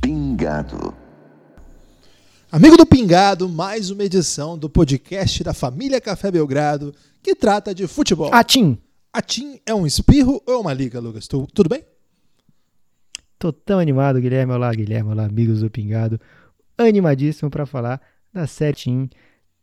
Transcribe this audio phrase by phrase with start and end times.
[0.00, 0.94] Pingado.
[2.50, 7.86] Amigo do Pingado, mais uma edição do podcast da família Café Belgrado que trata de
[7.86, 8.32] futebol.
[8.32, 8.78] Atim,
[9.12, 11.26] A TIM é um espirro ou é uma liga, Lucas?
[11.28, 11.84] Tu- tudo bem?
[13.40, 14.52] Tô tão animado, Guilherme.
[14.52, 15.12] Olá, Guilherme.
[15.12, 16.20] Olá, amigos do Pingado.
[16.76, 17.98] Animadíssimo para falar
[18.30, 19.08] da Série Team.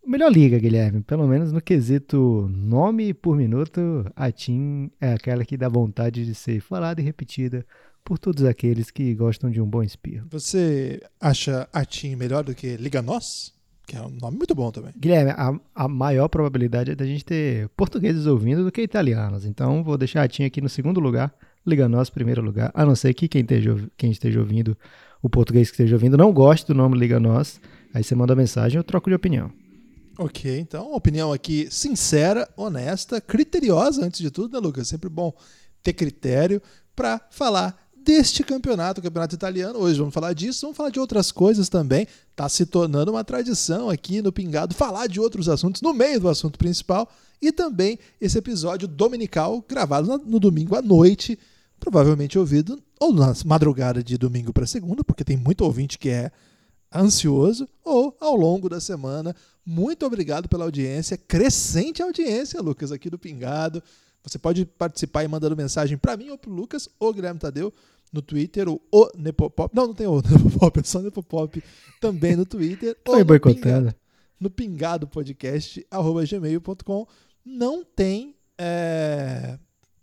[0.04, 1.04] Melhor liga, Guilherme.
[1.04, 6.34] Pelo menos no quesito nome por minuto, a Team é aquela que dá vontade de
[6.34, 7.64] ser falada e repetida
[8.04, 10.26] por todos aqueles que gostam de um bom espirro.
[10.32, 13.54] Você acha a TIM melhor do que Liga Nós?
[13.86, 14.92] Que é um nome muito bom também.
[14.98, 19.46] Guilherme, a, a maior probabilidade é da gente ter portugueses ouvindo do que italianos.
[19.46, 21.32] Então, vou deixar a Team aqui no segundo lugar,
[21.68, 22.72] Liga Nós primeiro lugar.
[22.74, 24.78] A não ser que quem esteja, quem esteja ouvindo,
[25.22, 27.60] o português que esteja ouvindo, não goste do nome Liga Nós.
[27.94, 29.52] Aí você manda mensagem eu troco de opinião.
[30.18, 34.88] Ok, então, opinião aqui sincera, honesta, criteriosa antes de tudo, né, Lucas?
[34.88, 35.32] Sempre bom
[35.84, 36.62] ter critério
[36.96, 39.80] para falar deste campeonato, o campeonato italiano.
[39.80, 42.08] Hoje vamos falar disso, vamos falar de outras coisas também.
[42.36, 46.30] Tá se tornando uma tradição aqui no Pingado falar de outros assuntos no meio do
[46.30, 51.38] assunto principal e também esse episódio dominical gravado no domingo à noite,
[51.80, 56.32] provavelmente ouvido ou na madrugada de domingo para segunda, porque tem muito ouvinte que é
[56.94, 59.36] ansioso ou ao longo da semana.
[59.66, 63.84] Muito obrigado pela audiência, crescente audiência, Lucas, aqui do Pingado.
[64.24, 67.74] Você pode participar e mandando mensagem para mim ou para o Lucas ou Guilherme Tadeu
[68.12, 69.76] no Twitter, ou o Nepopop.
[69.76, 71.64] Não, não tem o Nepopop, é só Nepopop
[72.00, 72.98] também no Twitter.
[73.06, 73.40] ou Foi.
[73.40, 73.96] Pingado,
[74.40, 77.08] no Pingado Podcast, arroba gmail.com.
[77.46, 79.58] Não tem é,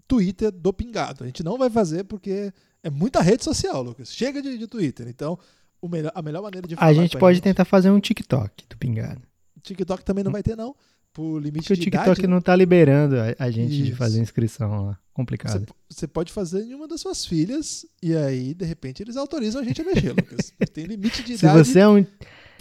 [0.07, 1.25] Twitter do Pingado.
[1.25, 2.53] A gente não vai fazer porque
[2.83, 4.13] é muita rede social, Lucas.
[4.15, 5.07] Chega de, de Twitter.
[5.09, 5.39] Então,
[5.81, 8.77] o melhor, a melhor maneira de falar A gente pode tentar fazer um TikTok do
[8.77, 9.23] Pingado.
[9.63, 10.75] TikTok também não vai ter, não.
[11.13, 12.27] Por limite Porque o de TikTok idade.
[12.27, 13.97] não tá liberando a, a gente de Isso.
[13.97, 14.99] fazer inscrição lá.
[15.13, 15.65] Complicado.
[15.89, 19.65] você pode fazer em uma das suas filhas e aí, de repente, eles autorizam a
[19.65, 20.53] gente a mexer, Lucas.
[20.75, 22.05] Tem limite de Se idade você é um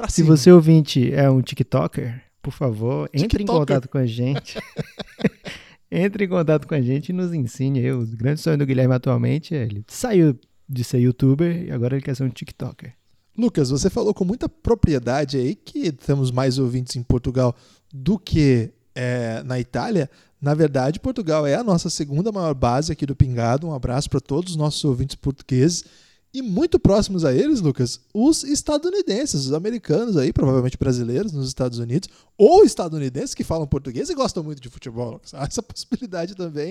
[0.08, 0.38] Se cima.
[0.38, 3.60] você ouvinte é um TikToker, por favor, entre em TikToker.
[3.76, 4.60] contato com a gente.
[5.94, 7.80] entre em contato com a gente e nos ensine.
[7.80, 7.92] aí.
[7.92, 10.38] O grande sonho do Guilherme atualmente é ele saiu
[10.68, 12.94] de ser youtuber e agora ele quer ser um TikToker.
[13.38, 17.56] Lucas, você falou com muita propriedade aí que temos mais ouvintes em Portugal
[17.94, 20.10] do que é, na Itália.
[20.42, 23.68] Na verdade, Portugal é a nossa segunda maior base aqui do Pingado.
[23.68, 25.84] Um abraço para todos os nossos ouvintes portugueses.
[26.34, 31.78] E muito próximos a eles, Lucas, os estadunidenses, os americanos aí, provavelmente brasileiros nos Estados
[31.78, 35.12] Unidos, ou estadunidenses que falam português e gostam muito de futebol.
[35.12, 35.34] Lucas.
[35.36, 36.70] Há essa possibilidade também.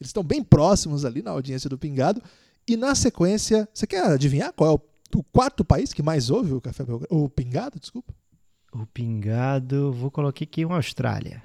[0.00, 2.20] Eles estão bem próximos ali na audiência do Pingado.
[2.66, 6.52] E na sequência, você quer adivinhar qual é o, o quarto país que mais ouve
[6.52, 7.14] o café Belgrado?
[7.14, 8.12] O Pingado, desculpa.
[8.74, 11.40] O pingado, vou colocar aqui uma Austrália.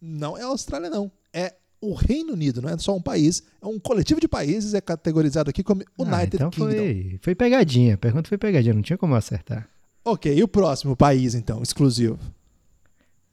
[0.00, 1.10] Não é a Austrália, não.
[1.32, 4.80] É o Reino Unido, não é só um país, é um coletivo de países, é
[4.80, 6.70] categorizado aqui como Ah, United então Kingdom.
[6.70, 7.94] foi, foi pegadinha.
[7.94, 9.68] A pergunta foi pegadinha, não tinha como acertar.
[10.04, 12.18] Ok, e o próximo país, então, exclusivo?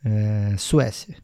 [0.04, 1.16] É, Suécia.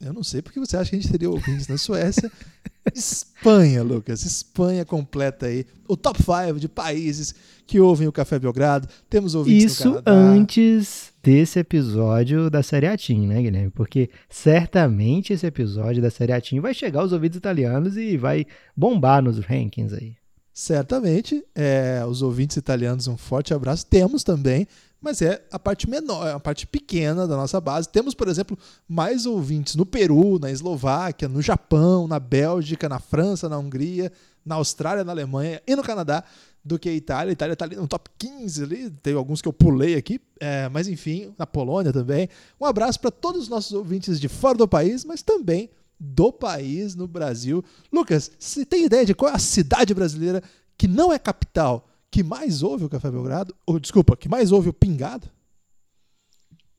[0.00, 2.30] Eu não sei porque você acha que a gente teria ouvintes na Suécia.
[2.94, 4.24] Espanha, Lucas.
[4.24, 5.64] Espanha completa aí.
[5.88, 7.34] O top 5 de países
[7.66, 8.88] que ouvem o Café Belgrado.
[9.08, 10.12] Temos ouvintes Isso no Canadá.
[10.12, 13.70] antes desse episódio da Série A Team, né, Guilherme?
[13.70, 18.44] Porque certamente esse episódio da Série A Team vai chegar aos ouvidos italianos e vai
[18.76, 20.16] bombar nos rankings aí.
[20.52, 23.86] Certamente, é, os ouvintes italianos, um forte abraço.
[23.86, 24.68] Temos também,
[25.00, 27.88] mas é a parte menor, a parte pequena da nossa base.
[27.88, 33.48] Temos, por exemplo, mais ouvintes no Peru, na Eslováquia, no Japão, na Bélgica, na França,
[33.48, 34.12] na Hungria,
[34.44, 36.22] na Austrália, na Alemanha e no Canadá
[36.64, 37.30] do que a Itália.
[37.30, 40.68] A Itália está ali no top 15 ali, tem alguns que eu pulei aqui, é,
[40.70, 42.28] mas enfim, na Polônia também.
[42.60, 45.68] Um abraço para todos os nossos ouvintes de fora do país, mas também
[46.00, 47.62] do país no Brasil.
[47.92, 50.42] Lucas, você tem ideia de qual é a cidade brasileira
[50.76, 53.54] que não é capital que mais ouve o Café Belgrado?
[53.66, 55.28] Ou, desculpa, que mais ouve o Pingado?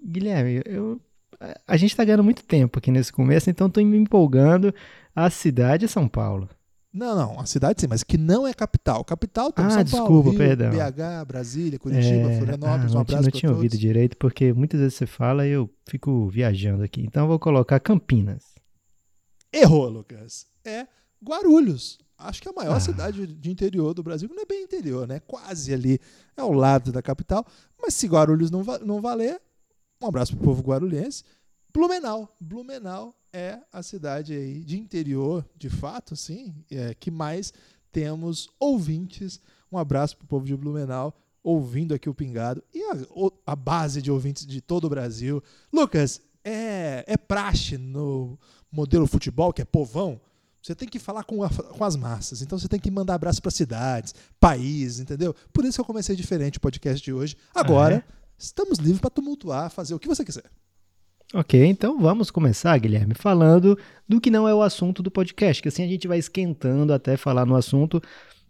[0.04, 1.00] Guilherme, eu,
[1.68, 4.74] a- gente tá ganhando muito tempo aqui nesse começo, então tô me empolgando.
[5.16, 6.50] A cidade é São Paulo.
[6.98, 9.04] Não, não, a cidade sim, mas que não é capital.
[9.04, 10.70] Capital tem Ah, São desculpa, Paulo, Rio, perdão.
[10.72, 12.64] BH, Brasília, Curitiba, É, Florianópolis.
[12.64, 13.56] ah, um não, abraço não para tinha todos.
[13.58, 17.02] ouvido direito, porque muitas vezes você fala e eu fico viajando aqui.
[17.02, 18.44] Então eu vou colocar Campinas.
[19.52, 20.46] Errou, Lucas.
[20.64, 20.88] É
[21.24, 21.98] Guarulhos.
[22.18, 22.80] Acho que é a maior Ah.
[22.80, 25.20] cidade de interior do Brasil, não é bem interior, né?
[25.20, 26.00] Quase ali,
[26.38, 27.46] é ao lado da capital.
[27.82, 29.42] Mas se Guarulhos não, va- não valer,
[30.02, 31.24] um abraço pro povo guarulhense.
[31.74, 32.34] Blumenau.
[32.40, 37.52] Blumenau é a cidade aí de interior, de fato, sim, é, que mais
[37.92, 39.42] temos ouvintes.
[39.70, 42.96] Um abraço pro povo de Blumenau ouvindo aqui o Pingado e a,
[43.46, 45.44] a base de ouvintes de todo o Brasil.
[45.72, 48.40] Lucas, é, é praxe no
[48.72, 50.20] modelo futebol, que é povão,
[50.62, 52.42] você tem que falar com, a, com as massas.
[52.42, 55.36] Então você tem que mandar abraço para cidades, países, entendeu?
[55.54, 57.38] Por isso que eu comecei diferente o podcast de hoje.
[57.54, 58.32] Agora, ah, é?
[58.38, 60.50] estamos livres para tumultuar, fazer o que você quiser.
[61.34, 63.78] Ok, então vamos começar, Guilherme, falando
[64.08, 67.18] do que não é o assunto do podcast, que assim a gente vai esquentando até
[67.18, 68.02] falar no assunto.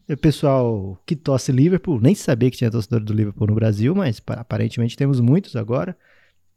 [0.07, 4.21] O pessoal que torce Liverpool, nem sabia que tinha torcedor do Liverpool no Brasil, mas
[4.27, 5.97] aparentemente temos muitos agora.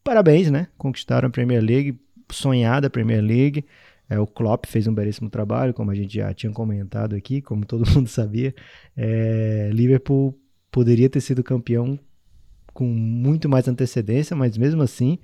[0.05, 0.69] Parabéns, né?
[0.77, 1.99] Conquistaram a Premier League,
[2.31, 3.65] sonhada Premier League.
[4.11, 7.65] É, o Klopp fez um belíssimo trabalho, como a gente já tinha comentado aqui, como
[7.65, 8.55] todo mundo sabia.
[8.97, 10.39] É, Liverpool
[10.71, 11.99] poderia ter sido campeão
[12.75, 15.19] com muito mais antecedência, mas mesmo assim,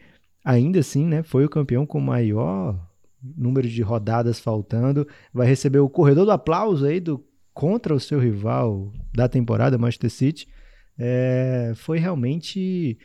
[0.44, 2.79] ainda assim, né, foi o campeão com maior
[3.23, 5.08] número de rodadas faltando.
[5.32, 10.11] Vai receber o corredor do aplauso aí do contra o seu rival da temporada, Manchester
[10.11, 10.49] City.
[10.99, 12.99] É, foi realmente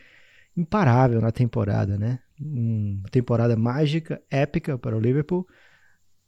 [0.56, 2.18] imparável na temporada, né?
[2.40, 5.46] Uma temporada mágica, épica para o Liverpool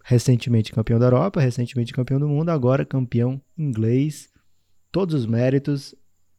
[0.05, 4.29] recentemente campeão da Europa, recentemente campeão do mundo, agora campeão inglês.
[4.91, 5.94] Todos os méritos,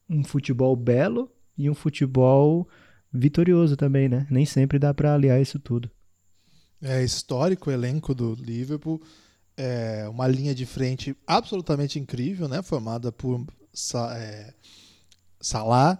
[0.09, 2.67] um futebol belo e um futebol
[3.13, 4.25] vitorioso também, né?
[4.29, 5.89] Nem sempre dá para aliar isso tudo.
[6.81, 9.01] É histórico o elenco do Liverpool,
[9.55, 12.61] é uma linha de frente absolutamente incrível, né?
[12.61, 13.45] Formada por
[14.15, 14.53] é,
[15.39, 15.99] Salah,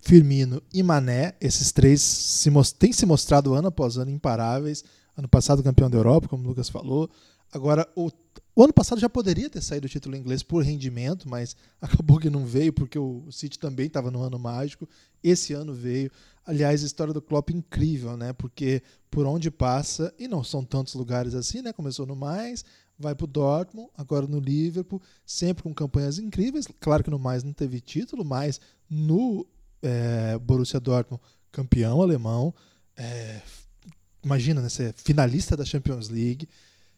[0.00, 1.34] Firmino e Mané.
[1.40, 4.84] Esses três se têm se mostrado ano após ano imparáveis
[5.16, 7.10] Ano passado campeão da Europa, como o Lucas falou.
[7.52, 8.10] Agora, o,
[8.54, 12.28] o ano passado já poderia ter saído o título inglês por rendimento, mas acabou que
[12.28, 14.88] não veio, porque o City também estava no ano mágico.
[15.22, 16.10] Esse ano veio.
[16.44, 18.32] Aliás, a história do Klopp é incrível, né?
[18.32, 21.72] Porque por onde passa, e não são tantos lugares assim, né?
[21.72, 22.64] Começou no mais,
[22.98, 26.66] vai para o Dortmund, agora no Liverpool, sempre com campanhas incríveis.
[26.80, 29.46] Claro que no mais não teve título, mas no
[29.82, 32.54] é, Borussia Dortmund, campeão alemão,
[32.96, 33.40] é,
[34.22, 36.48] imagina, né, ser finalista da Champions League,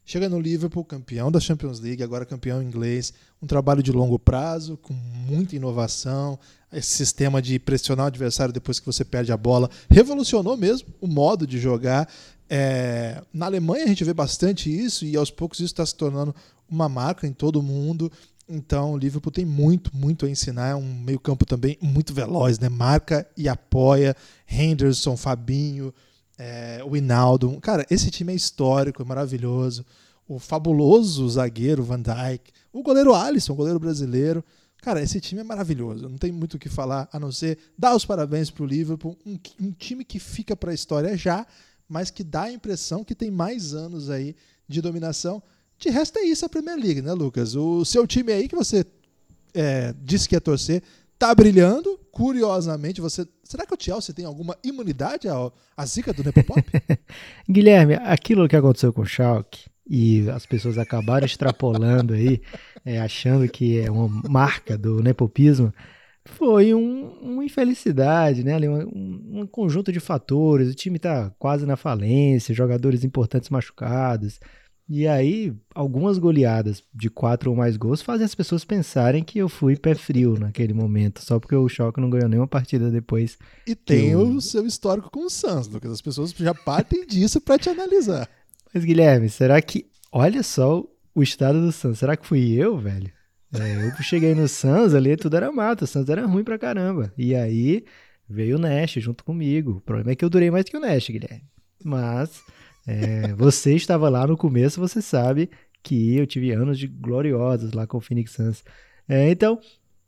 [0.05, 3.13] chega no Liverpool, campeão da Champions League, agora campeão inglês,
[3.43, 6.39] um trabalho de longo prazo, com muita inovação,
[6.73, 11.07] esse sistema de pressionar o adversário depois que você perde a bola, revolucionou mesmo o
[11.07, 12.09] modo de jogar.
[12.49, 16.35] É, na Alemanha a gente vê bastante isso e aos poucos isso está se tornando
[16.69, 18.11] uma marca em todo o mundo.
[18.49, 20.71] Então o Liverpool tem muito, muito a ensinar.
[20.71, 22.69] É um meio-campo também muito veloz, né?
[22.69, 24.15] Marca e apoia.
[24.47, 25.95] Henderson, Fabinho,
[26.39, 27.59] é, o Hinaldo.
[27.61, 29.85] Cara, esse time é histórico, é maravilhoso.
[30.27, 32.53] O fabuloso zagueiro Van Dijk.
[32.73, 34.45] O goleiro Alisson, goleiro brasileiro.
[34.81, 36.09] Cara, esse time é maravilhoso.
[36.09, 39.17] Não tem muito o que falar a não ser dar os parabéns para o Liverpool.
[39.25, 41.47] Um, um, time que fica para a história já,
[41.89, 44.37] mas que dá a impressão que tem mais anos aí
[44.69, 45.43] de dominação.
[45.79, 47.55] De resto é isso a Premier League, né, Lucas?
[47.55, 48.85] O seu time aí que você
[49.55, 50.83] é, disse que ia torcer
[51.27, 51.99] tá brilhando.
[52.13, 53.27] Curiosamente, você.
[53.43, 56.63] Será que o Chelsea tem alguma imunidade à, à zica do Nepopop?
[57.49, 62.41] Guilherme, aquilo que aconteceu com o Schalke e as pessoas acabaram extrapolando aí,
[62.85, 65.73] é, achando que é uma marca do nepopismo,
[66.25, 68.57] foi um, uma infelicidade, né?
[68.69, 70.71] Um, um, conjunto de fatores.
[70.71, 74.41] O time tá quase na falência, jogadores importantes machucados.
[74.89, 79.49] E aí, algumas goleadas de quatro ou mais gols fazem as pessoas pensarem que eu
[79.49, 83.39] fui pé frio naquele momento, só porque o Choque não ganhou nenhuma partida depois.
[83.67, 84.21] E tem eu...
[84.21, 85.91] o seu histórico com o Santos, Lucas.
[85.91, 88.29] As pessoas já partem disso para te analisar.
[88.73, 89.87] Mas, Guilherme, será que.
[90.13, 91.99] Olha só o estado do Santos.
[91.99, 93.11] Será que fui eu, velho?
[93.55, 95.85] É, eu cheguei no Santos ali, tudo era mato.
[95.85, 97.13] O Santos era ruim pra caramba.
[97.17, 97.85] E aí
[98.29, 99.77] veio o Nash junto comigo.
[99.79, 101.45] O problema é que eu durei mais que o Nash, Guilherme.
[101.83, 102.43] Mas
[102.87, 105.51] é, você estava lá no começo, você sabe
[105.83, 108.65] que eu tive anos de gloriosos lá com o Phoenix Suns.
[109.09, 109.61] É, então,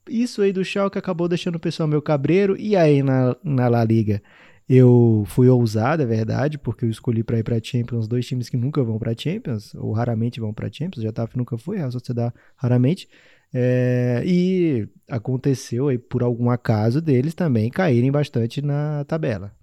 [0.09, 2.57] isso aí do Schalke acabou deixando o pessoal meio cabreiro.
[2.59, 4.23] E aí na, na La Liga
[4.69, 8.57] eu fui ousado, é verdade, porque eu escolhi para ir para Champions dois times que
[8.57, 11.03] nunca vão para Champions, ou raramente vão para Champions.
[11.05, 13.09] Já tava nunca foi, a Sociedade raramente.
[13.55, 19.55] É, e aconteceu aí por algum acaso deles também caírem bastante na tabela.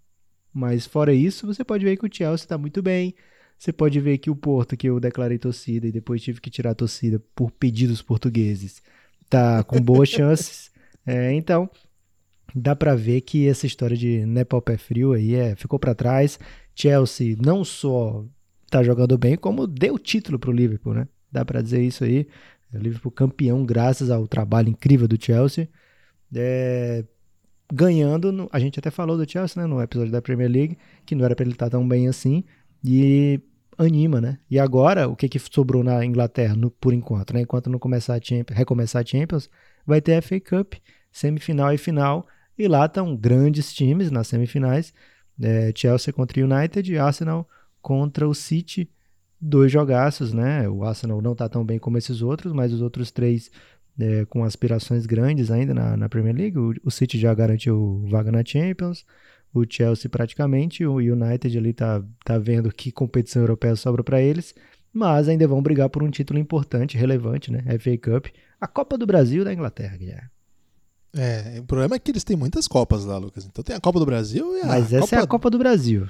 [0.53, 3.15] Mas fora isso, você pode ver que o Chelsea está muito bem.
[3.57, 6.71] Você pode ver que o Porto, que eu declarei torcida e depois tive que tirar
[6.71, 8.81] a torcida por pedidos portugueses,
[9.29, 10.71] tá com boas chances.
[11.05, 11.69] É, então,
[12.53, 16.39] dá para ver que essa história de Nepal pé frio aí é, ficou para trás.
[16.75, 18.25] Chelsea não só
[18.69, 21.07] tá jogando bem, como deu título pro Liverpool, né?
[21.31, 22.27] Dá para dizer isso aí.
[22.73, 25.69] O Liverpool campeão graças ao trabalho incrível do Chelsea.
[26.35, 27.05] É,
[27.73, 28.47] ganhando.
[28.51, 31.35] A gente até falou do Chelsea, né, no episódio da Premier League, que não era
[31.35, 32.43] para ele estar tão bem assim.
[32.85, 33.41] E
[33.77, 34.37] anima, né?
[34.49, 37.41] E agora, o que, que sobrou na Inglaterra, no, por enquanto, né?
[37.41, 39.49] Enquanto não começar a Champions, recomeçar a Champions,
[39.85, 40.75] vai ter FA Cup,
[41.11, 42.27] semifinal e final,
[42.57, 44.93] e lá estão grandes times nas semifinais,
[45.41, 47.49] é, Chelsea contra o United, Arsenal
[47.81, 48.89] contra o City,
[49.41, 50.69] dois jogaços, né?
[50.69, 53.49] O Arsenal não está tão bem como esses outros, mas os outros três
[53.99, 56.57] é, com aspirações grandes ainda na, na Premier League.
[56.57, 59.05] O, o, City já garantiu vaga na Champions,
[59.53, 64.53] o Chelsea praticamente, o United ali tá, tá vendo que competição europeia sobra para eles,
[64.91, 67.63] mas ainda vão brigar por um título importante, relevante, né?
[67.79, 68.27] FA Cup,
[68.59, 70.29] a Copa do Brasil da Inglaterra, Guilherme.
[71.15, 73.45] É, o problema é que eles têm muitas Copas lá, Lucas.
[73.45, 75.15] Então tem a Copa do Brasil e a Mas essa Copa...
[75.15, 76.07] é a Copa do Brasil.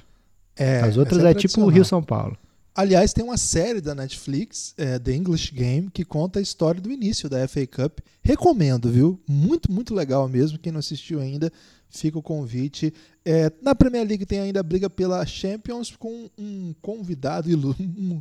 [0.55, 2.37] É, As outras é, é tipo o Rio São Paulo.
[2.75, 6.91] Aliás, tem uma série da Netflix, é, The English Game, que conta a história do
[6.91, 7.99] início da FA Cup.
[8.23, 9.21] Recomendo, viu?
[9.27, 10.57] Muito, muito legal mesmo.
[10.57, 11.51] Quem não assistiu ainda,
[11.87, 12.91] fica o convite.
[13.23, 17.47] É, na Premier League tem ainda a briga pela Champions com um convidado,
[17.79, 18.19] um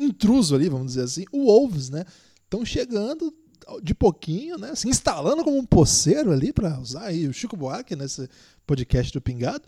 [0.00, 2.06] intruso ali, vamos dizer assim, o Wolves, né?
[2.42, 3.34] Estão chegando
[3.82, 4.74] de pouquinho, né?
[4.74, 8.26] Se instalando como um poceiro ali, para usar aí o Chico Buarque nesse
[8.66, 9.62] podcast do Pingado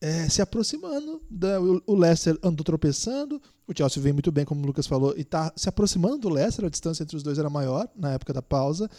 [0.00, 1.22] é, se aproximando.
[1.30, 5.22] Da, o Leicester andou tropeçando, o Chelsea vem muito bem, como o Lucas falou, e
[5.22, 8.42] está se aproximando do Leicester, a distância entre os dois era maior na época da
[8.42, 8.90] pausa.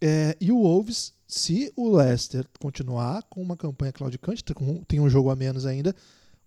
[0.00, 4.44] É, e o Wolves, se o Leicester continuar com uma campanha claudicante,
[4.86, 5.94] tem um jogo a menos ainda,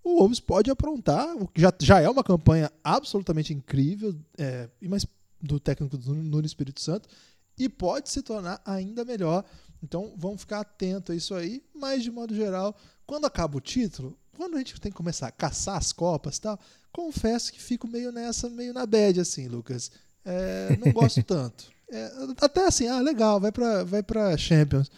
[0.03, 5.05] o Wolves pode aprontar, o que já, já é uma campanha absolutamente incrível, é, mas
[5.41, 7.07] do técnico do Nuno Espírito Santo,
[7.57, 9.45] e pode se tornar ainda melhor.
[9.81, 14.17] Então vamos ficar atento a isso aí, mas de modo geral, quando acaba o título,
[14.35, 16.59] quando a gente tem que começar a caçar as copas tal,
[16.91, 19.91] confesso que fico meio nessa, meio na bad, assim, Lucas.
[20.25, 21.65] É, não gosto tanto.
[21.89, 24.89] É, até assim, ah, legal, vai pra, vai pra Champions.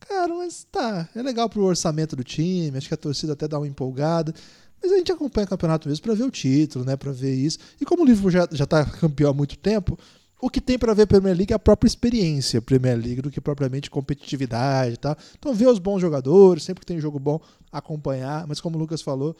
[0.00, 3.58] Cara, mas tá, é legal pro orçamento do time, acho que a torcida até dá
[3.58, 4.34] uma empolgada.
[4.82, 6.96] Mas a gente acompanha o campeonato mesmo para ver o título, né?
[6.96, 7.58] Para ver isso.
[7.80, 9.96] E como o Liverpool já, já tá campeão há muito tempo,
[10.42, 13.40] o que tem para ver Premier League é a própria experiência Premier League do que
[13.40, 15.16] propriamente competitividade e tal.
[15.38, 18.44] Então, ver os bons jogadores, sempre que tem jogo bom, acompanhar.
[18.48, 19.36] Mas, como o Lucas falou,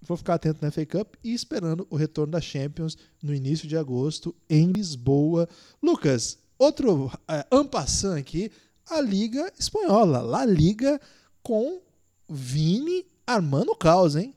[0.00, 3.76] vou ficar atento na FA Cup e esperando o retorno da Champions no início de
[3.76, 5.46] agosto em Lisboa.
[5.82, 8.50] Lucas, outro é, ampassant aqui,
[8.88, 10.22] a Liga Espanhola.
[10.22, 10.98] La Liga
[11.42, 11.82] com
[12.30, 14.34] Vini armando o caos, hein?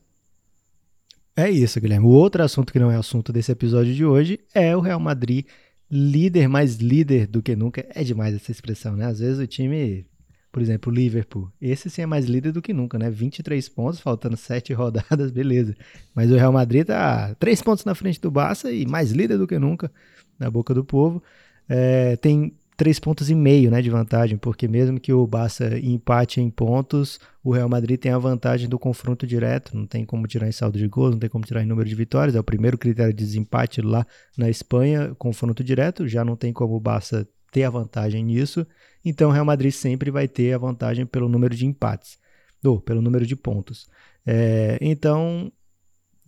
[1.33, 2.05] É isso, Guilherme.
[2.05, 5.45] O outro assunto que não é assunto desse episódio de hoje é o Real Madrid
[5.91, 7.85] líder mais líder do que nunca.
[7.89, 9.05] É demais essa expressão, né?
[9.05, 10.05] Às vezes o time,
[10.51, 13.09] por exemplo, o Liverpool, esse sim é mais líder do que nunca, né?
[13.09, 15.75] 23 pontos, faltando 7 rodadas, beleza.
[16.13, 19.47] Mas o Real Madrid tá 3 pontos na frente do Barça e mais líder do
[19.47, 19.91] que nunca
[20.37, 21.21] na boca do povo.
[21.67, 26.39] É, tem três pontos e meio né, de vantagem, porque mesmo que o Barça empate
[26.39, 30.47] em pontos, o Real Madrid tem a vantagem do confronto direto, não tem como tirar
[30.47, 32.77] em saldo de gols, não tem como tirar em número de vitórias, é o primeiro
[32.77, 34.07] critério de desempate lá
[34.37, 38.65] na Espanha, confronto direto, já não tem como o Barça ter a vantagem nisso,
[39.03, 42.17] então o Real Madrid sempre vai ter a vantagem pelo número de empates,
[42.63, 43.89] ou pelo número de pontos.
[44.25, 45.51] É, então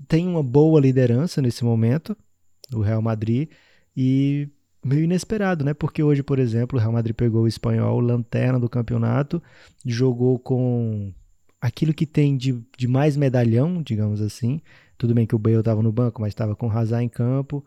[0.06, 2.14] tem uma boa liderança nesse momento,
[2.74, 3.48] o Real Madrid,
[3.96, 4.50] e
[4.84, 5.74] meio inesperado, né?
[5.74, 9.42] Porque hoje, por exemplo, o Real Madrid pegou o espanhol, lanterna do campeonato,
[9.86, 11.14] jogou com
[11.60, 14.60] aquilo que tem de, de mais medalhão, digamos assim.
[14.98, 17.64] Tudo bem que o Bale estava no banco, mas estava com o Hazard em campo.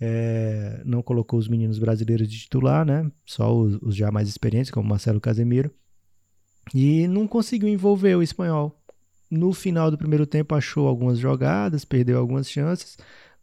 [0.00, 3.10] É, não colocou os meninos brasileiros de titular, né?
[3.26, 5.70] Só os, os já mais experientes, como Marcelo Casemiro.
[6.74, 8.78] E não conseguiu envolver o espanhol.
[9.30, 12.96] No final do primeiro tempo achou algumas jogadas, perdeu algumas chances,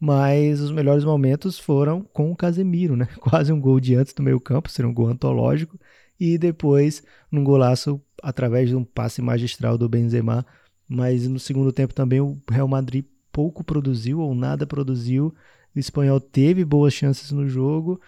[0.06, 3.08] mas os melhores momentos foram com o Casemiro, né?
[3.20, 5.80] Quase um gol de antes do meio campo, seria um gol antológico,
[6.20, 10.46] e depois num golaço através de um passe magistral do Benzema,
[10.88, 15.34] mas no segundo tempo também o Real Madrid pouco produziu ou nada produziu,
[15.76, 18.00] o espanhol teve boas chances no jogo.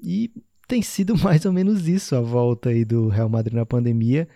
[0.00, 0.32] E
[0.66, 4.28] tem sido mais ou menos isso a volta aí do Real Madrid na pandemia,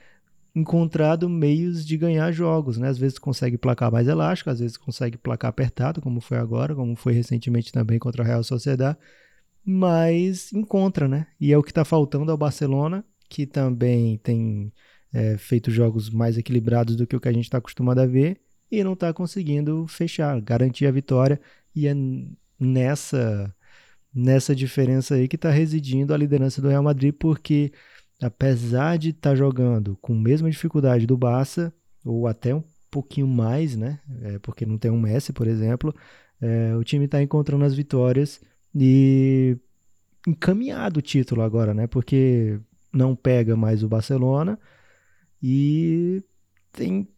[0.55, 2.88] encontrado meios de ganhar jogos, né?
[2.88, 6.97] Às vezes consegue placar mais elástico, às vezes consegue placar apertado, como foi agora, como
[6.97, 8.97] foi recentemente também contra o Real Sociedad,
[9.64, 11.26] mas encontra, né?
[11.40, 14.73] E é o que está faltando ao Barcelona, que também tem
[15.12, 18.40] é, feito jogos mais equilibrados do que o que a gente está acostumado a ver
[18.71, 21.40] e não está conseguindo fechar, garantir a vitória
[21.75, 21.95] e é
[22.59, 23.55] nessa
[24.12, 27.73] nessa diferença aí que está residindo a liderança do Real Madrid, porque
[28.21, 31.73] apesar de estar tá jogando com a mesma dificuldade do Barça,
[32.05, 34.01] ou até um pouquinho mais, né?
[34.23, 35.95] É, porque não tem um Messi, por exemplo,
[36.41, 38.41] é, o time está encontrando as vitórias
[38.75, 39.57] e
[40.27, 41.87] encaminhado o título agora, né?
[41.87, 42.61] Porque
[42.93, 44.59] não pega mais o Barcelona
[45.43, 46.23] e
[46.73, 47.09] tem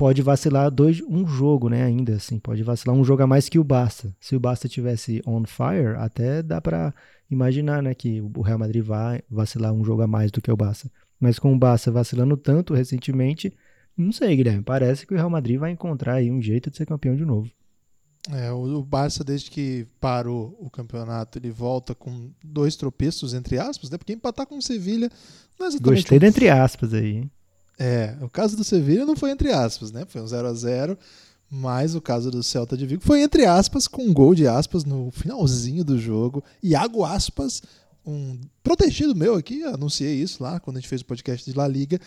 [0.00, 1.84] pode vacilar dois, um jogo, né?
[1.84, 4.16] Ainda assim, pode vacilar um jogo a mais que o Barça.
[4.18, 6.94] Se o Barça tivesse on fire, até dá para
[7.30, 10.56] imaginar, né, que o Real Madrid vai vacilar um jogo a mais do que o
[10.56, 10.90] Barça.
[11.20, 13.52] Mas com o Barça vacilando tanto recentemente,
[13.94, 14.62] não sei, Guilherme.
[14.62, 17.50] Parece que o Real Madrid vai encontrar aí um jeito de ser campeão de novo.
[18.30, 23.90] É, o Barça, desde que parou o campeonato, ele volta com dois tropeços, entre aspas,
[23.90, 23.98] né?
[23.98, 25.10] Porque empatar com o Sevilha
[25.58, 26.00] não é exatamente.
[26.00, 26.24] Gostei um...
[26.24, 27.30] entre aspas aí, hein?
[27.82, 30.04] É, o caso do Sevilha não foi entre aspas, né?
[30.06, 30.98] Foi um 0 a 0
[31.50, 34.84] mas o caso do Celta de Vigo foi entre aspas, com um gol de aspas
[34.84, 36.44] no finalzinho do jogo.
[36.62, 37.60] Iago Aspas,
[38.06, 41.66] um protegido meu aqui, anunciei isso lá quando a gente fez o podcast de La
[41.66, 41.98] Liga.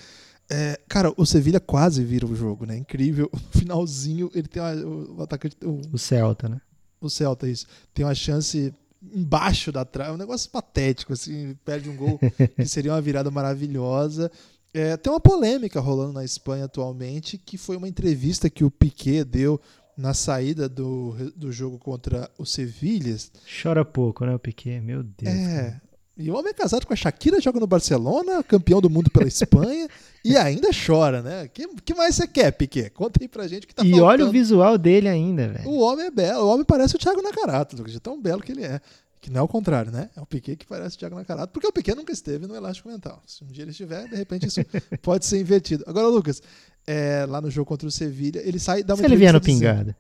[0.50, 2.78] É, cara, o Sevilha quase vira o jogo, né?
[2.78, 3.30] Incrível.
[3.34, 5.58] No finalzinho, ele tem uma, o, o atacante.
[5.64, 6.62] O, o Celta, né?
[7.02, 7.66] O Celta, isso.
[7.94, 8.74] Tem uma chance
[9.14, 12.20] embaixo da trave, um negócio patético, assim, perde um gol
[12.56, 14.32] que seria uma virada maravilhosa.
[14.74, 19.24] É, tem uma polêmica rolando na Espanha atualmente, que foi uma entrevista que o Piquet
[19.24, 19.60] deu
[19.96, 23.16] na saída do, do jogo contra o Sevilha.
[23.62, 24.82] Chora pouco, né, o Piquet?
[24.82, 25.34] Meu Deus.
[25.36, 25.64] É.
[25.64, 25.82] Cara.
[26.16, 29.28] E o homem é casado com a Shakira, joga no Barcelona, campeão do mundo pela
[29.28, 29.88] Espanha,
[30.24, 31.46] e ainda chora, né?
[31.46, 32.92] O que, que mais você quer, Piquet?
[32.92, 34.06] Conta aí pra gente o que tá E faltando.
[34.08, 35.68] olha o visual dele ainda, velho.
[35.68, 38.64] O homem é belo, o homem parece o Thiago Nakarato, de tão belo que ele
[38.64, 38.80] é.
[39.24, 40.10] Que não é o contrário, né?
[40.18, 42.90] É o Piquet que parece o Thiago Nakarato, porque o Piquet nunca esteve no elástico
[42.90, 43.24] mental.
[43.26, 44.60] Se um dia ele estiver, de repente isso
[45.02, 45.82] pode ser invertido.
[45.88, 46.44] Agora, Lucas,
[46.86, 49.96] é, lá no jogo contra o Sevilha, ele sai da Se ele vier no pingado.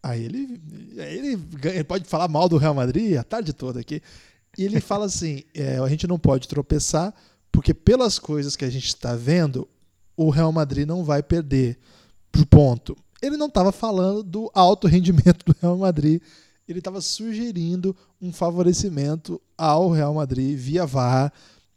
[0.00, 0.62] Aí ele,
[0.98, 4.00] aí ele, ele pode falar mal do Real Madrid a tarde toda aqui.
[4.56, 7.12] E ele fala assim: é, a gente não pode tropeçar,
[7.50, 9.68] porque pelas coisas que a gente está vendo,
[10.16, 11.76] o Real Madrid não vai perder.
[12.48, 12.96] Ponto.
[13.20, 16.22] Ele não estava falando do alto rendimento do Real Madrid
[16.68, 21.32] ele estava sugerindo um favorecimento ao Real Madrid via VAR.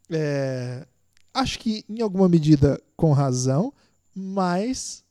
[0.09, 0.85] É,
[1.33, 3.73] acho que em alguma medida com razão,
[4.13, 5.03] mas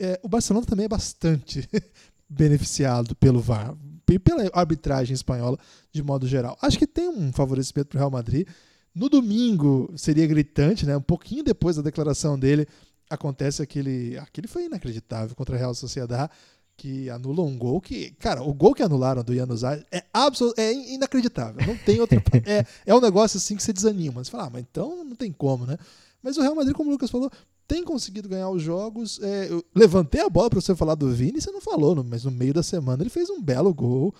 [0.00, 1.68] é, o Barcelona também é bastante
[2.28, 3.76] beneficiado pelo VAR
[4.10, 5.58] e pela arbitragem espanhola
[5.92, 6.56] de modo geral.
[6.62, 8.48] Acho que tem um favorecimento para o Real Madrid.
[8.94, 10.96] No domingo seria gritante, né?
[10.96, 12.66] Um pouquinho depois da declaração dele
[13.10, 16.30] acontece aquele, aquele foi inacreditável contra a Real Sociedad
[16.76, 20.94] que anula um gol que, cara, o gol que anularam do Januzaj é absolutamente é
[20.94, 21.66] inacreditável.
[21.66, 22.22] Não tem outra.
[22.44, 24.22] é, é um negócio assim que você desanima.
[24.22, 25.78] Você fala, ah, mas então não tem como, né?
[26.22, 27.30] Mas o Real Madrid, como o Lucas falou,
[27.66, 29.20] tem conseguido ganhar os jogos.
[29.22, 32.30] É, eu levantei a bola para você falar do Vini, você não falou, mas no
[32.30, 34.14] meio da semana ele fez um belo gol.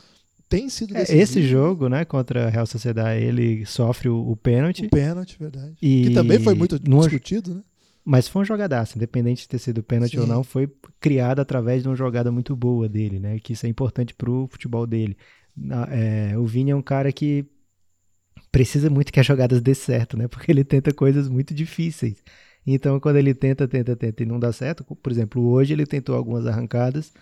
[0.48, 4.86] Tem sido é, Esse jogo, né, contra a Real Sociedade, ele sofre o, o pênalti.
[4.86, 5.74] O pênalti, verdade.
[5.82, 6.04] E...
[6.04, 7.62] Que também foi muito discutido, né?
[8.08, 10.20] Mas foi uma jogadaça, independente de ter sido pênalti Sim.
[10.20, 13.40] ou não, foi criada através de uma jogada muito boa dele, né?
[13.40, 15.16] Que isso é importante pro futebol dele.
[15.90, 17.44] É, o Vini é um cara que
[18.52, 20.28] precisa muito que as jogadas dê certo, né?
[20.28, 22.22] Porque ele tenta coisas muito difíceis.
[22.64, 26.14] Então, quando ele tenta, tenta, tenta e não dá certo, por exemplo, hoje ele tentou
[26.14, 27.12] algumas arrancadas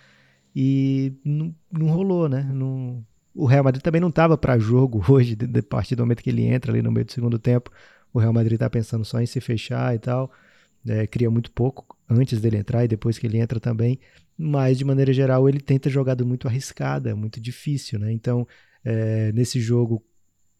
[0.55, 2.43] e não, não rolou, né?
[2.53, 3.03] Não,
[3.35, 6.29] o Real Madrid também não estava para jogo hoje, de, de partir do momento que
[6.29, 7.71] ele entra ali no meio do segundo tempo.
[8.13, 10.31] O Real Madrid está pensando só em se fechar e tal
[10.87, 13.99] é, cria muito pouco antes dele entrar e depois que ele entra também,
[14.37, 18.13] mas de maneira geral ele tenta jogada muito arriscada, muito difícil, né?
[18.13, 18.47] Então,
[18.85, 20.03] é, nesse jogo,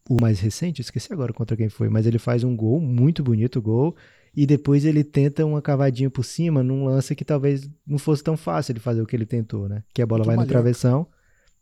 [0.09, 3.61] o mais recente, esqueci agora contra quem foi, mas ele faz um gol, muito bonito
[3.61, 3.95] gol,
[4.35, 8.35] e depois ele tenta uma cavadinha por cima num lance que talvez não fosse tão
[8.35, 9.83] fácil ele fazer o que ele tentou, né?
[9.93, 11.07] Que a bola vai no travessão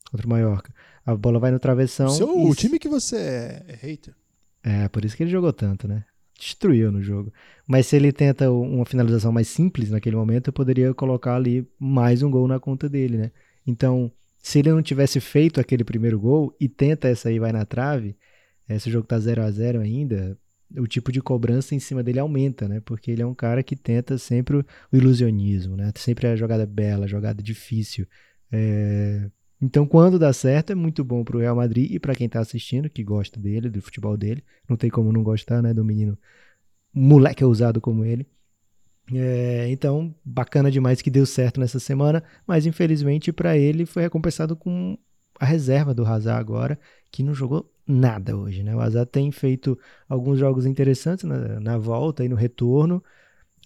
[0.10, 0.73] contra o Mallorca.
[1.06, 2.10] A bola vai no travessão.
[2.10, 2.49] Seu, e...
[2.49, 4.15] O time que você é, é hater.
[4.63, 6.06] É, por isso que ele jogou tanto, né?
[6.43, 7.32] Destruiu no jogo.
[7.67, 12.21] Mas se ele tenta uma finalização mais simples naquele momento, eu poderia colocar ali mais
[12.21, 13.32] um gol na conta dele, né?
[13.65, 17.65] Então, se ele não tivesse feito aquele primeiro gol e tenta essa aí vai na
[17.65, 18.17] trave,
[18.67, 20.38] esse jogo tá 0 a 0 ainda,
[20.77, 22.82] o tipo de cobrança em cima dele aumenta, né?
[22.82, 25.91] Porque ele é um cara que tenta sempre o ilusionismo, né?
[25.95, 28.08] Sempre a jogada bela, a jogada difícil.
[28.51, 29.29] É...
[29.63, 32.41] Então, quando dá certo, é muito bom para o Real Madrid e para quem está
[32.41, 34.43] assistindo, que gosta dele, do futebol dele.
[34.67, 36.17] Não tem como não gostar, né, do menino
[36.93, 38.28] moleque ousado como ele.
[39.13, 44.54] É, então, bacana demais que deu certo nessa semana, mas infelizmente para ele foi recompensado
[44.54, 44.97] com
[45.39, 46.78] a reserva do Hazard agora,
[47.10, 48.76] que não jogou nada hoje, né?
[48.76, 53.02] O Hazard tem feito alguns jogos interessantes na, na volta e no retorno,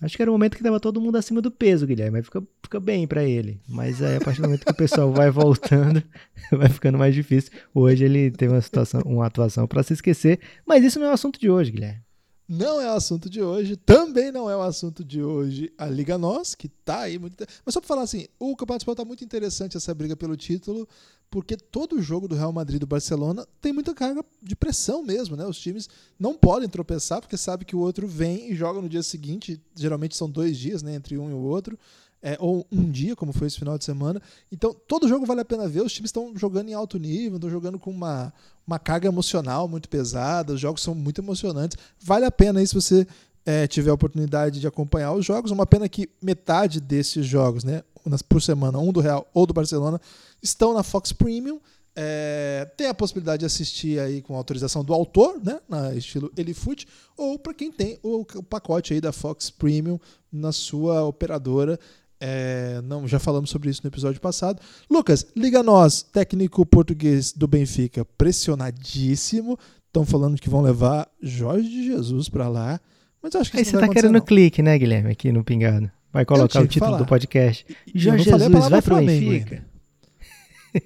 [0.01, 2.17] Acho que era o momento que estava todo mundo acima do peso, Guilherme.
[2.17, 3.60] Aí fica, fica bem para ele.
[3.67, 6.03] Mas aí, a partir do momento que o pessoal vai voltando,
[6.51, 7.51] vai ficando mais difícil.
[7.73, 10.39] Hoje ele teve uma situação, uma atuação para se esquecer.
[10.65, 12.07] Mas isso não é o assunto de hoje, Guilherme
[12.47, 16.17] não é o assunto de hoje, também não é o assunto de hoje a Liga
[16.17, 17.45] Nós, que tá aí muito.
[17.65, 20.88] Mas só para falar assim, o Campeonato Espanhol tá muito interessante essa briga pelo título,
[21.29, 25.35] porque todo jogo do Real Madrid e do Barcelona tem muita carga de pressão mesmo,
[25.35, 25.45] né?
[25.45, 29.03] Os times não podem tropeçar, porque sabe que o outro vem e joga no dia
[29.03, 31.77] seguinte, geralmente são dois dias, né, entre um e o outro.
[32.21, 34.21] é, ou um dia, como foi esse final de semana.
[34.51, 35.81] Então, todo jogo vale a pena ver.
[35.81, 38.33] Os times estão jogando em alto nível, estão jogando com uma,
[38.65, 40.53] uma carga emocional muito pesada.
[40.53, 41.77] Os jogos são muito emocionantes.
[41.99, 43.07] Vale a pena aí se você
[43.45, 45.51] é, tiver a oportunidade de acompanhar os jogos.
[45.51, 47.83] Uma pena que metade desses jogos, né,
[48.27, 49.99] por semana, um do Real ou do Barcelona,
[50.41, 51.59] estão na Fox Premium.
[51.99, 56.87] É, tem a possibilidade de assistir aí com autorização do autor, né, na estilo Elifoot,
[57.17, 59.99] ou para quem tem o, o, pacote aí da Fox Premium
[60.31, 61.79] na sua operadora.
[62.19, 64.61] É, não, já falamos sobre isso no episódio passado.
[64.87, 69.57] Lucas, liga nós, técnico português do Benfica, pressionadíssimo.
[69.87, 72.79] Estão falando que vão levar Jorge de Jesus para lá.
[73.23, 75.91] Mas acho que Aí você não tá querendo acontecer, clique, né, Guilherme, aqui no Pingado.
[76.17, 77.63] Vai colocar o título do podcast.
[77.93, 79.65] Jorge Jesus vai pro Flamengo Benfica.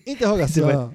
[0.06, 0.94] Interrogação.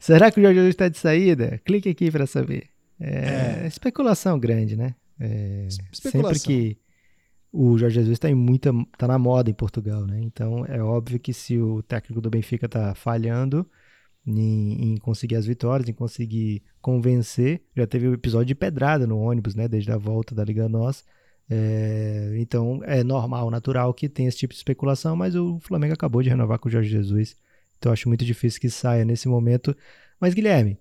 [0.00, 1.60] Será que o Jorge Jesus está de saída?
[1.64, 2.70] Clique aqui para saber.
[2.98, 3.62] É.
[3.62, 4.96] É, especulação grande, né?
[5.20, 6.34] É, especulação.
[6.34, 6.78] Sempre que
[7.52, 10.20] o Jorge Jesus está em muita, tá na moda em Portugal, né?
[10.20, 13.64] Então é óbvio que se o técnico do Benfica está falhando
[14.26, 19.20] em, em conseguir as vitórias, em conseguir convencer, já teve o episódio de pedrada no
[19.20, 19.68] ônibus, né?
[19.68, 21.04] Desde a volta da Liga Nós.
[21.54, 26.22] É, então é normal, natural que tenha esse tipo de especulação, mas o Flamengo acabou
[26.22, 27.36] de renovar com o Jorge Jesus.
[27.78, 29.76] Então eu acho muito difícil que saia nesse momento.
[30.18, 30.78] Mas, Guilherme,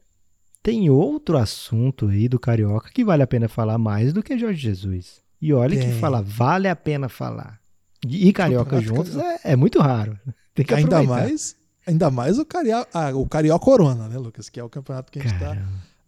[0.64, 4.62] tem outro assunto aí do Carioca que vale a pena falar mais do que Jorge
[4.62, 5.22] Jesus.
[5.42, 6.00] E olha que Tem.
[6.00, 7.60] falar, vale a pena falar.
[8.08, 10.18] E Carioca juntos é, é muito raro.
[10.54, 11.28] Tem que ainda aproveitar.
[11.28, 11.56] mais,
[11.86, 14.50] ainda mais o Carioca, ah, o Carioca Corona, né, Lucas?
[14.50, 15.58] Que é o campeonato que a gente está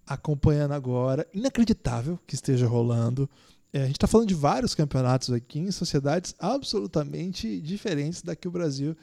[0.05, 1.25] acompanhando agora.
[1.33, 3.29] Inacreditável que esteja rolando.
[3.73, 8.47] É, a gente está falando de vários campeonatos aqui em sociedades absolutamente diferentes da que
[8.47, 8.95] o Brasil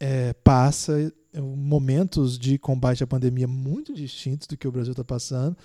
[0.00, 5.04] é, passa, é, momentos de combate à pandemia muito distintos do que o Brasil está
[5.04, 5.56] passando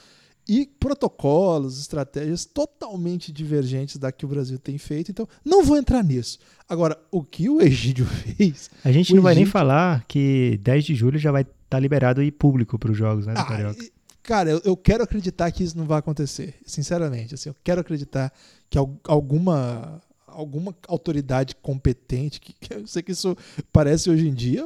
[0.48, 5.10] e protocolos, estratégias totalmente divergentes da que o Brasil tem feito.
[5.10, 6.38] Então, não vou entrar nisso.
[6.70, 8.06] Agora, o que o Egídio
[8.38, 8.70] fez.
[8.84, 12.32] A gente não vai nem falar que 10 de julho já vai estar liberado e
[12.32, 13.84] público para os jogos, né, do Ah, Carioca.
[14.26, 16.56] Cara, eu, eu quero acreditar que isso não vai acontecer.
[16.66, 18.34] Sinceramente, assim, eu quero acreditar
[18.70, 23.38] que al- alguma alguma autoridade competente, que, eu sei que isso
[23.72, 24.66] parece hoje em dia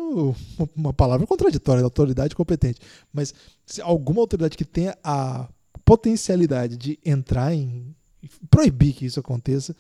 [0.76, 2.82] uma, palavra contraditória, autoridade competente,
[3.14, 3.36] mas
[3.68, 5.48] se alguma autoridade que tenha a
[5.86, 7.96] potencialidade de entrar em
[8.50, 9.76] proibir que isso aconteça.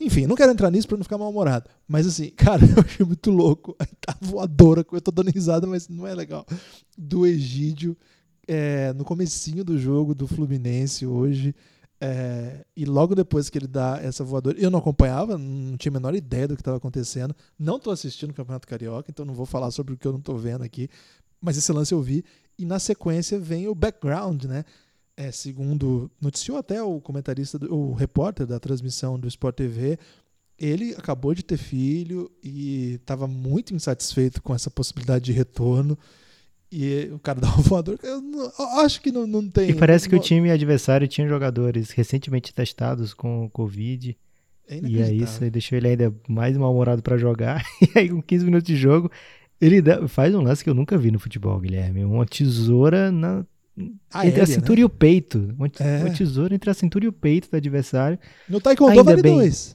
[0.00, 1.68] Enfim, não quero entrar nisso para não ficar mal-humorado.
[1.86, 3.76] Mas assim, cara, eu achei muito louco.
[4.06, 6.46] A voadora, eu tô dando risada, mas não é legal.
[6.96, 7.96] Do Egídio
[8.48, 11.54] é, no comecinho do jogo do Fluminense hoje.
[12.00, 15.92] é, e logo depois que ele dá essa voadora, eu não acompanhava, não tinha a
[15.92, 17.36] menor ideia do que estava acontecendo.
[17.58, 20.18] Não estou assistindo o Campeonato Carioca, então não vou falar sobre o que eu não
[20.20, 20.88] estou vendo aqui.
[21.40, 22.24] Mas esse lance eu vi.
[22.58, 24.64] E na sequência vem o background, né?
[25.16, 29.98] É, segundo noticiou até o comentarista, o repórter da transmissão do Sport TV,
[30.56, 35.98] ele acabou de ter filho e estava muito insatisfeito com essa possibilidade de retorno.
[36.70, 37.98] E o cara dá uma voadora.
[38.02, 39.70] Eu, não- eu acho que não, não tem.
[39.70, 44.16] E parece que o time adversário tinha jogadores recentemente testados com o Covid.
[44.68, 45.24] É E aí inacreditável.
[45.24, 47.64] isso deixou ele ainda mais mal-humorado pra jogar.
[47.94, 49.10] E aí, com 15 minutos de jogo,
[49.60, 52.04] ele dá- faz um lance que eu nunca vi no futebol, Guilherme.
[52.04, 53.46] Uma tesoura na,
[54.22, 55.54] entre a cintura e o peito.
[55.58, 56.00] Uma, É.
[56.04, 58.18] uma tesoura entre a cintura e o peito do adversário.
[58.22, 58.28] né?
[58.48, 59.34] No Taekwondo Ainda vale bem.
[59.36, 59.74] dois.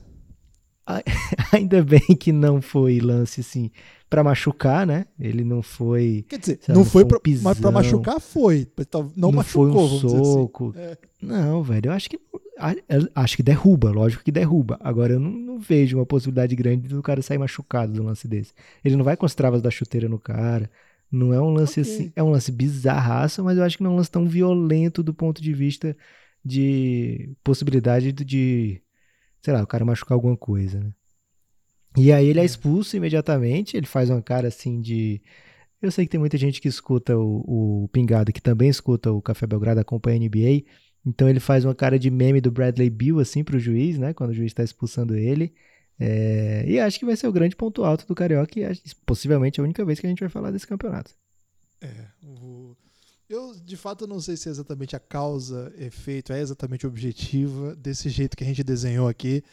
[1.52, 3.72] Ainda bem que não foi lance assim
[4.10, 5.06] pra machucar, né?
[5.19, 6.26] Ele não foi.
[6.30, 7.08] Quer dizer, não não foi foi um
[7.41, 7.72] mas pra pisão.
[7.72, 8.67] machucar, foi.
[8.93, 10.24] Não, não machucou, foi um assim.
[10.24, 10.74] soco.
[10.78, 10.98] É.
[11.22, 12.19] Não, velho, eu acho que
[12.88, 14.78] eu acho que derruba, lógico que derruba.
[14.82, 18.54] Agora eu não, não vejo uma possibilidade grande do cara sair machucado do lance desse.
[18.86, 20.69] Ele não vai com as travas da chuteira no cara.
[21.12, 21.93] Não é um lance Ok.
[21.93, 25.02] assim, é um lance bizarraço, mas eu acho que não é um lance tão violento
[25.04, 25.96] do ponto de vista
[26.46, 28.82] de possibilidade de, de
[29.44, 30.92] sei lá, o cara machucar alguma coisa, né?
[31.98, 32.46] E aí ele é É.
[32.46, 35.22] expulso imediatamente, ele faz uma cara assim de
[35.82, 39.22] eu sei que tem muita gente que escuta o, o Pingado, que também escuta o
[39.22, 40.64] Café Belgrado, acompanha a NBA.
[41.06, 44.14] Então ele faz uma cara de meme do Bradley Bill, assim, pro juiz, né?
[44.14, 45.54] Quando o juiz está expulsando ele.
[46.00, 48.66] É, E acho que vai ser o grande ponto alto do Carioca e
[49.06, 51.12] possivelmente a única vez que a gente vai falar desse campeonato.
[51.82, 52.76] É, o-
[53.30, 58.10] Eu, de fato, não sei se é exatamente a causa, efeito, é exatamente objetiva desse
[58.10, 59.44] jeito que a gente desenhou aqui.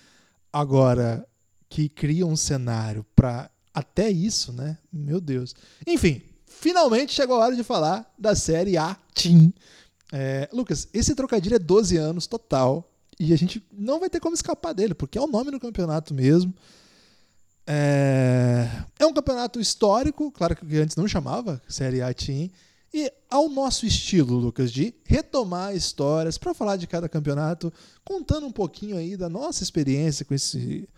[0.52, 1.26] Agora,
[1.68, 4.76] que cria um cenário para até isso, né?
[4.92, 5.54] Meu Deus.
[5.86, 9.52] Enfim, finalmente chegou a hora de falar da Série A Team.
[10.12, 14.34] É, Lucas, esse trocadilho é 12 anos total e a gente não vai ter como
[14.34, 16.52] escapar dele, porque é o nome do campeonato mesmo.
[17.66, 18.66] É,
[18.98, 22.50] é um campeonato histórico, claro que antes não chamava Série A Team,
[22.92, 27.72] e ao nosso estilo, Lucas, de retomar histórias para falar de cada campeonato,
[28.04, 30.88] contando um pouquinho aí da nossa experiência com esse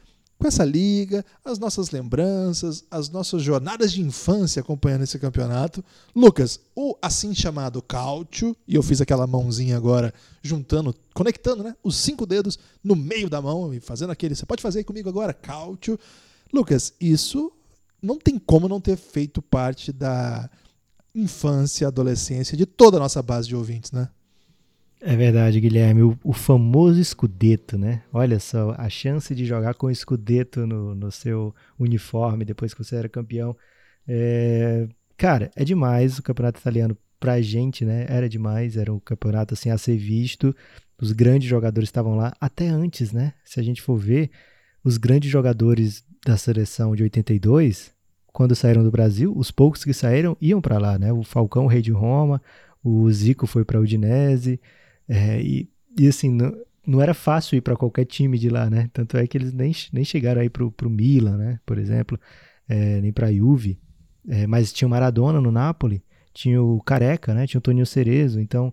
[0.42, 5.84] com essa liga, as nossas lembranças, as nossas jornadas de infância acompanhando esse campeonato.
[6.16, 11.94] Lucas, o assim chamado cálcio, e eu fiz aquela mãozinha agora, juntando, conectando né, os
[11.94, 14.34] cinco dedos no meio da mão e fazendo aquele.
[14.34, 15.96] Você pode fazer aí comigo agora, cálcio.
[16.52, 17.52] Lucas, isso
[18.02, 20.50] não tem como não ter feito parte da
[21.14, 24.08] infância, adolescência de toda a nossa base de ouvintes, né?
[25.00, 26.02] É verdade, Guilherme.
[26.02, 28.02] O, o, famoso escudeto, né?
[28.12, 32.94] Olha só, a chance de jogar com escudeto no, no seu uniforme depois que você
[32.94, 33.56] era campeão.
[34.06, 34.88] É...
[35.16, 38.06] Cara, é demais o campeonato italiano pra gente, né?
[38.08, 40.54] Era demais, era um campeonato assim a ser visto.
[41.00, 43.34] Os grandes jogadores estavam lá até antes, né?
[43.44, 44.30] Se a gente for ver,
[44.84, 47.92] os grandes jogadores da seleção de 82,
[48.32, 51.12] quando saíram do Brasil, os poucos que saíram iam para lá, né?
[51.12, 52.40] O Falcão, o rei de Roma,
[52.82, 54.60] o Zico foi para Udinese.
[55.08, 55.68] É, e,
[55.98, 58.88] e assim, não, não era fácil ir para qualquer time de lá, né?
[58.92, 61.60] Tanto é que eles nem, nem chegaram aí pro, pro Milan, né?
[61.66, 62.18] Por exemplo,
[62.68, 63.78] é, nem pra Juve.
[64.28, 67.46] É, mas tinha o Maradona no Napoli, tinha o Careca, né?
[67.46, 68.72] Tinha o Toninho Cerezo, então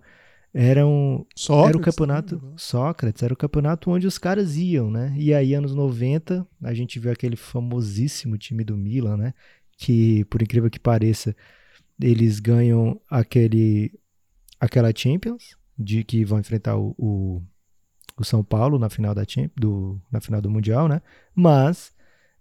[0.54, 2.54] era, um, Sócrates, era o campeonato né?
[2.58, 5.14] Sócrates, era o campeonato onde os caras iam, né?
[5.18, 9.34] E aí anos 90, a gente viu aquele famosíssimo time do Milan, né?
[9.78, 11.36] Que por incrível que pareça,
[12.00, 13.94] eles ganham aquele
[14.60, 17.42] aquela Champions, de que vão enfrentar o, o,
[18.18, 19.24] o São Paulo na final da
[19.56, 21.02] do na final do mundial, né?
[21.34, 21.94] Mas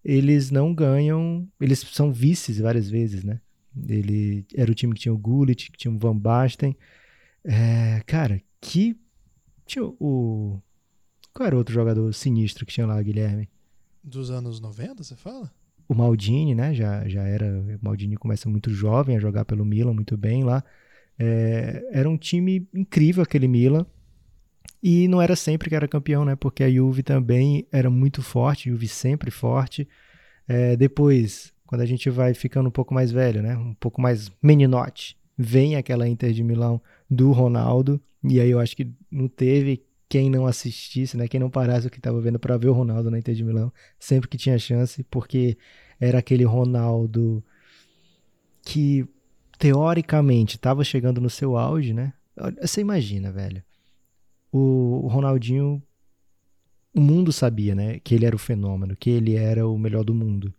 [0.05, 3.40] eles não ganham, eles são vices várias vezes, né?
[3.88, 6.77] Ele era o time que tinha o Gullit, que tinha o Van Basten.
[7.50, 8.94] É, cara, que
[9.64, 10.61] tinha o
[11.32, 13.48] qual era o outro jogador sinistro que tinha lá, Guilherme?
[14.02, 15.50] Dos anos 90, você fala?
[15.88, 16.74] O Maldini, né?
[16.74, 17.46] Já, já era.
[17.46, 20.64] O Maldini começa muito jovem a jogar pelo Milan muito bem lá.
[21.18, 23.87] É, era um time incrível aquele Milan.
[24.82, 26.37] E não era sempre que era campeão, né?
[26.37, 29.88] Porque a Juve também era muito forte, a Juve sempre forte.
[30.46, 33.56] É, depois, quando a gente vai ficando um pouco mais velho, né?
[33.56, 38.01] Um pouco mais meninote, vem aquela Inter de Milão do Ronaldo.
[38.24, 41.29] E aí eu acho que não teve quem não assistisse, né?
[41.29, 43.72] Quem não parasse o que estava vendo para ver o Ronaldo na Inter de Milão,
[43.98, 45.57] sempre que tinha chance, porque
[46.01, 47.44] era aquele Ronaldo
[48.62, 49.07] que
[49.59, 52.14] teoricamente estava chegando no seu auge, né?
[52.61, 53.62] Você imagina, velho.
[54.51, 55.83] O, Ronaldinho,
[56.94, 57.98] o mundo sabia, né?
[58.01, 60.55] Que ele era o fenômeno, que ele era o melhor do mundo.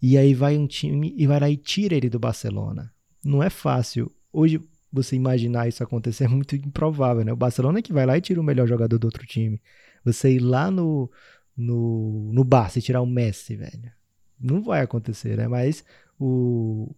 [0.00, 2.92] E aí vai um time e vai lá e tira ele do Barcelona.
[3.24, 4.10] Não é fácil.
[4.32, 4.60] Hoje
[4.92, 7.32] você imaginar isso acontecer é muito improvável, né?
[7.32, 9.60] O Barcelona é que vai lá e tira o melhor jogador do outro time.
[10.04, 11.10] Você ir lá no,
[11.56, 13.90] no, no Barça e tirar o Messi, velho.
[14.38, 15.48] Não vai acontecer, né?
[15.48, 15.84] Mas
[16.18, 16.94] o,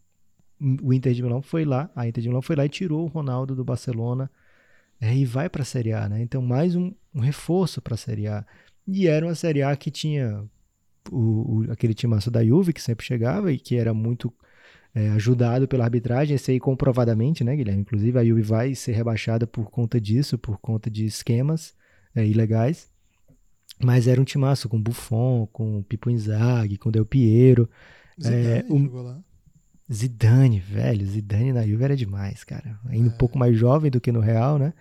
[0.83, 3.09] o Inter de Milão foi lá, a Inter de Milão foi lá e tirou o
[3.09, 4.31] Ronaldo do Barcelona
[5.01, 6.23] é, e vai para a Série A, né?
[6.23, 8.45] Então mais um, um reforço para a Série A.
[8.87, 10.45] E era uma Série A que tinha
[11.11, 14.33] o, o, aquele timaço da Juve que sempre chegava e que era muito
[14.95, 17.83] é, ajudado pela arbitragem, esse aí comprovadamente, né, Guilherme?
[17.83, 21.75] Inclusive a Juve vai ser rebaixada por conta disso, por conta de esquemas
[22.15, 22.89] é, ilegais.
[23.83, 27.69] Mas era um timaço com Buffon, com Pipo Inzaghi, com Del Piero.
[28.23, 29.21] Zidane é, o, lá.
[29.93, 32.79] Zidane, velho, Zidane na Juve era demais, cara.
[32.87, 33.13] Ainda é.
[33.13, 34.73] um pouco mais jovem do que no Real, né?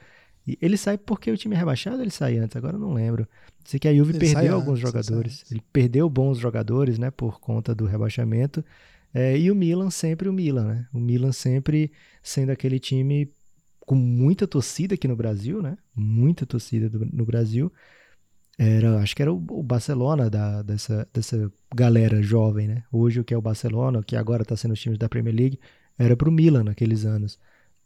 [0.46, 2.56] E ele sai porque o time é rebaixado ele sai antes?
[2.56, 3.28] Agora eu não lembro.
[3.64, 5.52] Sei que a Juve ele perdeu alguns antes, jogadores.
[5.52, 7.10] Ele perdeu bons jogadores, né?
[7.10, 8.64] Por conta do rebaixamento.
[9.14, 10.88] É, e o Milan sempre o Milan, né?
[10.94, 13.32] O Milan sempre sendo aquele time
[13.82, 15.78] com muita torcida aqui no Brasil, né?
[15.96, 17.72] Muita torcida do, no Brasil.
[18.58, 22.84] Era, acho que era o, o Barcelona da, dessa, dessa galera jovem, né?
[22.92, 25.60] Hoje o que é o Barcelona, que agora está sendo os times da Premier League,
[25.98, 27.40] era para o Milan naqueles anos.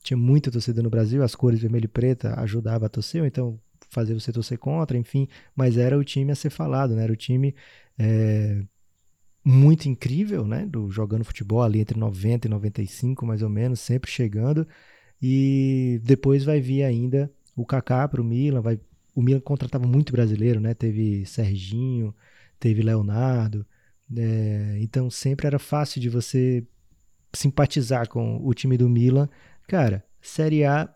[0.04, 3.60] Tinha muita torcida no Brasil, as cores vermelho e preta ajudavam a torcer, então
[3.90, 7.04] fazer você torcer contra, enfim, mas era o time a ser falado, né?
[7.04, 7.56] Era o time
[7.98, 8.63] é,
[9.48, 10.66] muito incrível, né?
[10.66, 14.68] Do, jogando futebol ali entre 90 e 95, mais ou menos, sempre chegando.
[15.22, 18.78] E depois vai vir ainda o Kaká para o Milan, vai
[19.16, 20.74] o Milan contratava muito brasileiro, né?
[20.74, 22.14] Teve Serginho,
[22.60, 23.66] teve Leonardo.
[24.16, 26.66] É, então sempre era fácil de você
[27.34, 29.30] simpatizar com o time do Milan.
[29.68, 30.94] Cara, Série A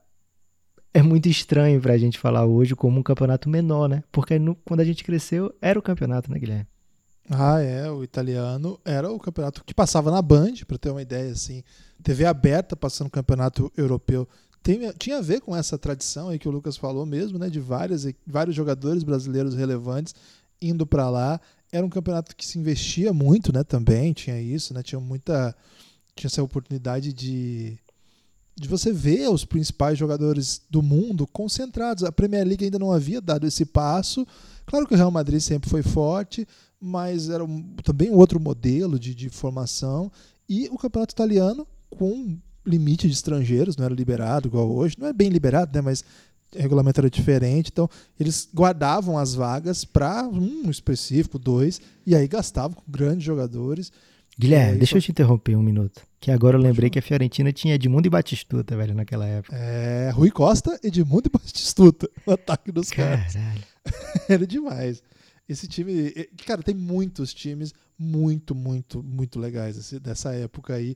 [0.94, 4.04] é muito estranho pra gente falar hoje como um campeonato menor, né?
[4.12, 6.68] Porque no, quando a gente cresceu, era o campeonato, né, Guilherme?
[7.30, 7.90] Ah, é.
[7.90, 11.64] O italiano era o campeonato que passava na Band, para ter uma ideia, assim.
[12.04, 14.28] TV aberta passando o campeonato europeu
[14.64, 17.50] tem, tinha a ver com essa tradição aí que o Lucas falou mesmo, né?
[17.50, 20.14] De várias, vários jogadores brasileiros relevantes
[20.62, 21.42] indo para lá.
[21.72, 23.64] Era um campeonato que se investia muito, né?
[23.64, 24.84] Também tinha isso, né?
[24.84, 25.56] Tinha muita.
[26.16, 27.80] Tinha essa oportunidade de,
[28.56, 32.04] de você ver os principais jogadores do mundo concentrados.
[32.04, 34.28] A Premier League ainda não havia dado esse passo.
[34.66, 36.48] Claro que o Real Madrid sempre foi forte,
[36.82, 40.12] mas era um, também outro modelo de, de formação.
[40.50, 44.96] E o campeonato italiano, com limite de estrangeiros, não era liberado igual hoje.
[44.98, 45.82] Não é bem liberado, né?
[45.82, 46.04] mas
[46.54, 47.70] o regulamento era diferente.
[47.72, 47.90] Então,
[48.20, 53.92] eles guardavam as vagas para um específico, dois, e aí gastavam com grandes jogadores.
[54.38, 56.02] Guilherme, deixa eu te interromper um minuto.
[56.20, 59.56] Que agora eu lembrei que a Fiorentina tinha Edmundo e Batistuta, velho, naquela época.
[59.56, 62.10] É, Rui Costa, Edmundo e Batistuta.
[62.26, 63.22] O ataque dos Caralho.
[63.22, 63.36] caras.
[64.30, 65.02] Era demais.
[65.48, 66.12] Esse time,
[66.46, 70.96] cara, tem muitos times muito, muito, muito legais dessa época aí.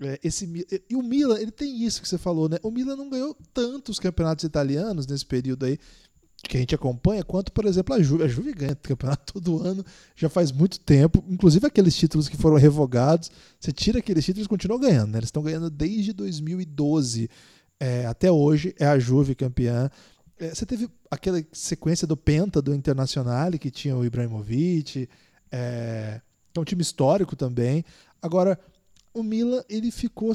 [0.00, 0.48] É, esse,
[0.88, 2.58] e o Milan, ele tem isso que você falou, né?
[2.62, 5.78] O Milan não ganhou tantos campeonatos italianos nesse período aí
[6.42, 8.24] que a gente acompanha, quanto, por exemplo, a Juve.
[8.24, 11.24] A Juve ganha campeonato todo ano, já faz muito tempo.
[11.28, 15.18] Inclusive aqueles títulos que foram revogados, você tira aqueles títulos e continuam ganhando, né?
[15.18, 17.28] Eles estão ganhando desde 2012
[17.78, 19.90] é, até hoje, é a Juve campeã.
[20.38, 25.08] É, você teve aquela sequência do Penta do Internacional, que tinha o Ibrahimovic,
[25.50, 26.20] é,
[26.54, 27.84] é um time histórico também.
[28.20, 28.58] Agora,
[29.14, 30.32] o Milan, ele ficou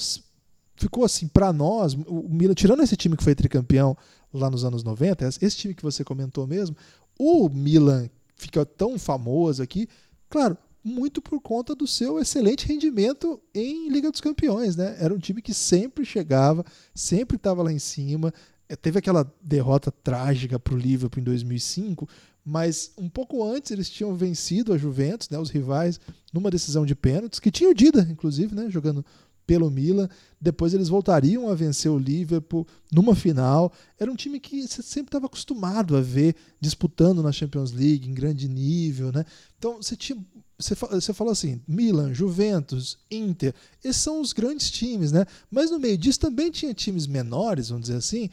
[0.76, 3.96] ficou assim para nós, o Milan, tirando esse time que foi tricampeão
[4.34, 6.76] lá nos anos 90, esse time que você comentou mesmo,
[7.20, 9.88] o Milan fica tão famoso aqui,
[10.28, 14.96] claro, muito por conta do seu excelente rendimento em Liga dos Campeões, né?
[15.00, 18.34] Era um time que sempre chegava, sempre estava lá em cima.
[18.72, 22.08] É, teve aquela derrota trágica para o Liverpool em 2005,
[22.44, 26.00] mas um pouco antes eles tinham vencido a Juventus, né, os rivais,
[26.32, 29.06] numa decisão de pênaltis, que tinha o Dida, inclusive, né, jogando
[29.46, 30.08] pelo Milan.
[30.40, 33.74] Depois eles voltariam a vencer o Liverpool numa final.
[34.00, 38.14] Era um time que você sempre estava acostumado a ver disputando na Champions League em
[38.14, 39.26] grande nível, né?
[39.58, 40.18] Então você tinha
[40.62, 43.54] você, você falou assim, Milan, Juventus, Inter,
[43.84, 45.26] esses são os grandes times, né?
[45.50, 48.30] Mas no meio disso também tinha times menores, vamos dizer assim,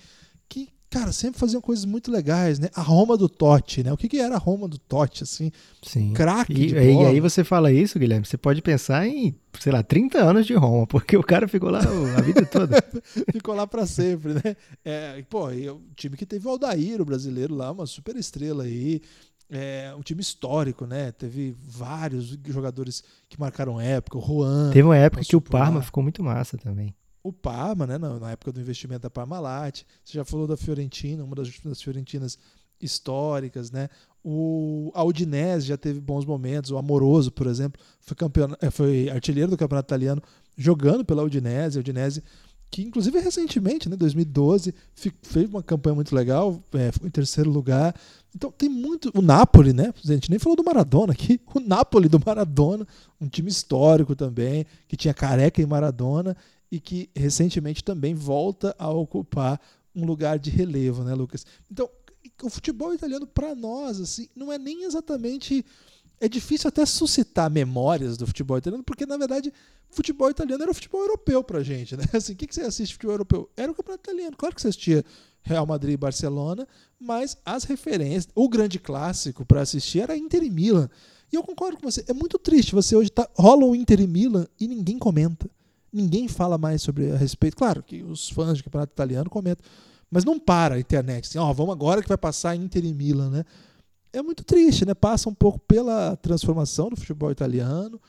[0.99, 2.69] cara, sempre faziam coisas muito legais, né?
[2.75, 3.93] A Roma do Totti, né?
[3.93, 5.53] O que, que era a Roma do Totti, assim?
[5.83, 6.13] Sim.
[6.13, 10.19] Craque e, e aí você fala isso, Guilherme, você pode pensar em, sei lá, 30
[10.19, 12.77] anos de Roma, porque o cara ficou lá a vida toda.
[13.33, 14.57] ficou lá para sempre, né?
[14.85, 18.65] É, pô, e o time que teve o Aldair, o brasileiro lá, uma super estrela
[18.65, 19.01] aí.
[19.51, 21.11] É um time histórico, né?
[21.11, 24.71] Teve vários jogadores que marcaram época, o Juan.
[24.71, 25.61] Teve uma época que o lá.
[25.61, 26.95] Parma ficou muito massa também.
[27.29, 29.83] O Parma, né, na, época do investimento da Parmalat.
[30.05, 32.39] Você já falou da Fiorentina, uma das, das Fiorentinas
[32.81, 33.89] históricas, né?
[34.23, 36.71] O a Udinese já teve bons momentos.
[36.71, 40.23] O Amoroso, por exemplo, foi, campeão, eh, foi artilheiro do campeonato italiano
[40.57, 41.79] jogando pela Udinese.
[41.79, 42.23] A Udinese
[42.71, 47.51] que inclusive recentemente, né, 2012, fi- fez uma campanha muito legal, é, ficou em terceiro
[47.51, 47.95] lugar.
[48.35, 49.11] Então tem muito.
[49.15, 49.93] O Napoli, né?
[50.05, 51.41] A gente nem falou do Maradona aqui.
[51.55, 52.87] O Napoli do Maradona,
[53.21, 56.37] um time histórico também, que tinha Careca e Maradona
[56.71, 59.61] e que recentemente também volta a ocupar
[59.95, 61.47] um lugar de relevo, né, Lucas?
[61.71, 61.89] Então,
[62.43, 65.65] o futebol italiano para nós assim, não é nem exatamente
[66.21, 69.53] é difícil até suscitar memórias do futebol italiano, porque na verdade,
[69.89, 72.05] futebol italiano era o futebol europeu pra gente, né?
[72.13, 73.51] Assim, o que que você assiste futebol europeu?
[73.57, 74.37] Era o campeonato italiano.
[74.37, 75.05] Claro que você assistia
[75.43, 76.67] Real Madrid e Barcelona,
[77.01, 80.91] mas as referências, o grande clássico para assistir era Inter e Milan.
[81.33, 84.07] E eu concordo com você, é muito triste você hoje tá rola o Inter e
[84.07, 85.49] Milan e ninguém comenta.
[85.93, 87.57] Ninguém fala mais sobre a respeito.
[87.57, 89.65] Claro que os fãs de campeonato italiano comentam,
[90.11, 91.27] mas não para a internet.
[91.27, 93.45] Assim, ó, vamos agora que vai passar Inter e Milan, né?
[94.13, 94.95] É muito triste, né?
[94.95, 98.01] Passa um pouco pela transformação do futebol italiano.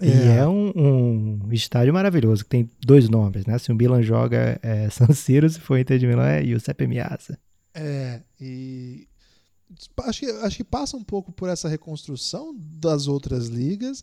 [0.00, 3.58] E é um, um estádio maravilhoso, que tem dois nomes, né?
[3.58, 7.38] Se o Milan joga é, San Siro, se for Inter de Milão é Giuseppe Meazza.
[7.74, 9.08] É, e
[10.04, 14.02] acho que, acho que passa um pouco por essa reconstrução das outras ligas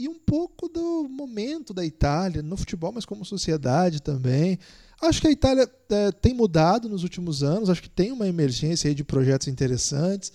[0.00, 4.58] e um pouco do momento da Itália no futebol, mas como sociedade também.
[5.00, 8.94] Acho que a Itália é, tem mudado nos últimos anos, acho que tem uma emergência
[8.94, 10.32] de projetos interessantes.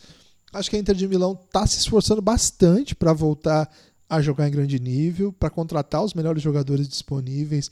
[0.54, 3.70] Acho que a Inter de Milão está se esforçando bastante para voltar
[4.08, 7.72] a jogar em grande nível, para contratar os melhores jogadores disponíveis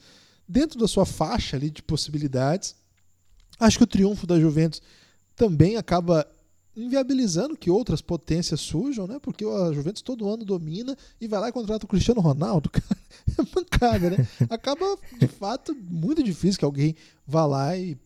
[0.49, 2.75] dentro da sua faixa ali de possibilidades.
[3.59, 4.81] Acho que o triunfo da Juventus
[5.35, 6.27] também acaba
[6.75, 9.19] inviabilizando que outras potências surjam, né?
[9.21, 12.69] Porque a Juventus todo ano domina e vai lá e contrata o Cristiano Ronaldo.
[12.71, 12.97] Cara,
[13.37, 14.27] é mancada, né?
[14.49, 16.95] Acaba, de fato, muito difícil que alguém
[17.25, 17.97] vá lá e,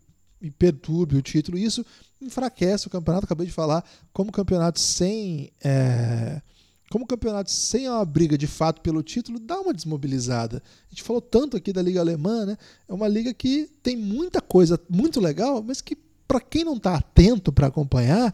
[0.41, 1.57] e perturbe o título.
[1.57, 1.85] Isso
[2.21, 3.25] enfraquece o campeonato.
[3.25, 5.51] Acabei de falar, como campeonato sem.
[5.63, 6.41] É,
[6.89, 10.63] como campeonato sem uma briga de fato pelo título, dá uma desmobilizada.
[10.85, 12.57] A gente falou tanto aqui da Liga Alemã, né?
[12.87, 15.97] É uma liga que tem muita coisa muito legal, mas que
[16.27, 18.33] para quem não está atento para acompanhar,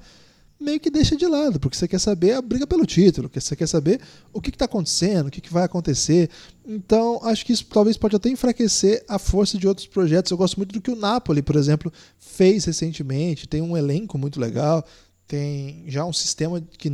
[0.64, 3.56] meio que deixa de lado, porque você quer saber a briga pelo título, porque você
[3.56, 4.00] quer saber
[4.32, 6.30] o que está acontecendo, o que, que vai acontecer.
[6.66, 10.32] Então, acho que isso talvez pode até enfraquecer a força de outros projetos.
[10.32, 13.48] Eu gosto muito do que o Napoli, por exemplo, fez recentemente.
[13.48, 14.84] Tem um elenco muito legal,
[15.28, 16.90] tem já um sistema que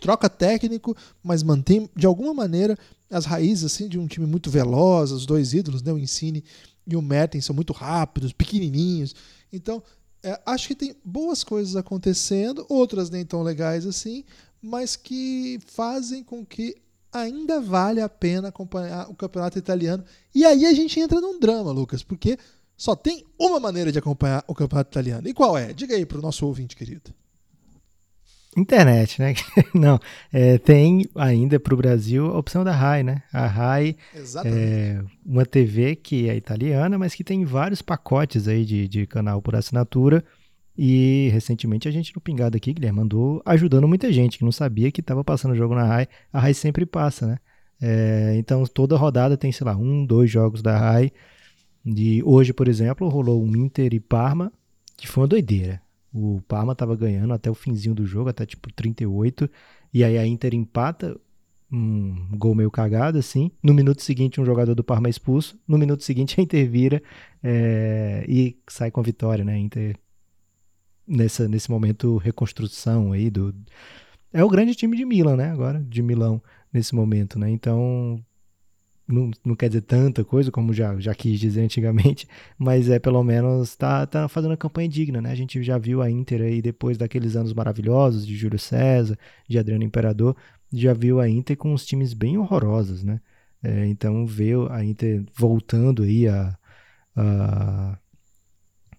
[0.00, 2.78] troca técnico, mas mantém de alguma maneira
[3.10, 6.44] as raízes assim de um time muito veloz, os dois ídolos, né, o Insigne
[6.86, 9.14] e o Mertens são muito rápidos, pequenininhos.
[9.52, 9.82] Então,
[10.22, 14.24] é, acho que tem boas coisas acontecendo, outras nem tão legais assim,
[14.60, 16.76] mas que fazem com que
[17.12, 20.04] ainda vale a pena acompanhar o campeonato italiano.
[20.34, 22.38] E aí a gente entra num drama, Lucas, porque
[22.76, 25.28] só tem uma maneira de acompanhar o campeonato italiano.
[25.28, 25.72] E qual é?
[25.72, 27.12] Diga aí para o nosso ouvinte querido.
[28.58, 29.34] Internet, né?
[29.74, 29.98] Não,
[30.32, 33.22] é, tem ainda para o Brasil a opção da RAI, né?
[33.32, 33.96] A RAI
[34.44, 39.40] é uma TV que é italiana, mas que tem vários pacotes aí de, de canal
[39.40, 40.24] por assinatura.
[40.76, 44.92] E recentemente a gente no Pingado aqui, Guilherme, mandou ajudando muita gente que não sabia
[44.92, 46.08] que estava passando jogo na RAI.
[46.32, 47.38] A RAI sempre passa, né?
[47.80, 51.10] É, então toda rodada tem, sei lá, um, dois jogos da RAI.
[51.84, 54.52] De hoje, por exemplo, rolou um Inter e Parma,
[54.96, 55.80] que foi uma doideira.
[56.12, 59.48] O Parma estava ganhando até o finzinho do jogo, até tipo 38.
[59.92, 61.18] E aí a Inter empata,
[61.70, 63.50] um gol meio cagado, assim.
[63.62, 65.58] No minuto seguinte, um jogador do Parma é expulso.
[65.66, 67.02] No minuto seguinte, a Inter vira
[67.42, 69.54] é, e sai com a vitória, né?
[69.54, 69.96] A Inter,
[71.06, 73.54] nessa, nesse momento, reconstrução aí do.
[74.32, 75.50] É o grande time de Milan, né?
[75.50, 76.42] Agora, de Milão,
[76.72, 77.50] nesse momento, né?
[77.50, 78.22] Então,
[79.08, 82.28] não, não quer dizer tanta coisa como já, já quis dizer antigamente,
[82.58, 85.32] mas é pelo menos tá, tá fazendo uma campanha digna, né?
[85.32, 89.58] A gente já viu a Inter aí depois daqueles anos maravilhosos de Júlio César, de
[89.58, 90.36] Adriano Imperador,
[90.72, 93.20] já viu a Inter com uns times bem horrorosos, né?
[93.62, 96.56] É, então ver a Inter voltando aí a,
[97.16, 97.98] a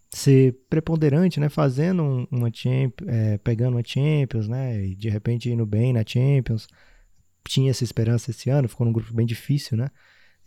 [0.10, 1.50] ser preponderante, né?
[1.50, 4.86] Fazendo um, uma Champions, é, pegando uma Champions, né?
[4.86, 6.68] E de repente indo bem na Champions
[7.48, 9.90] tinha essa esperança esse ano, ficou num grupo bem difícil, né?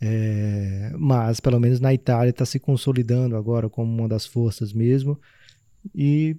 [0.01, 5.19] É, mas pelo menos na Itália está se consolidando agora como uma das forças mesmo
[5.95, 6.35] e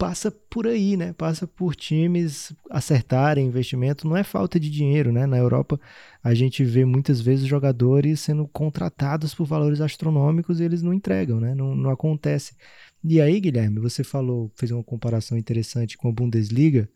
[0.00, 1.12] passa por aí, né?
[1.12, 4.08] Passa por times acertarem investimento.
[4.08, 5.26] Não é falta de dinheiro, né?
[5.26, 5.78] Na Europa
[6.22, 11.38] a gente vê muitas vezes jogadores sendo contratados por valores astronômicos e eles não entregam,
[11.38, 11.54] né?
[11.54, 12.54] Não, não acontece.
[13.04, 16.88] E aí, Guilherme, você falou, fez uma comparação interessante com a Bundesliga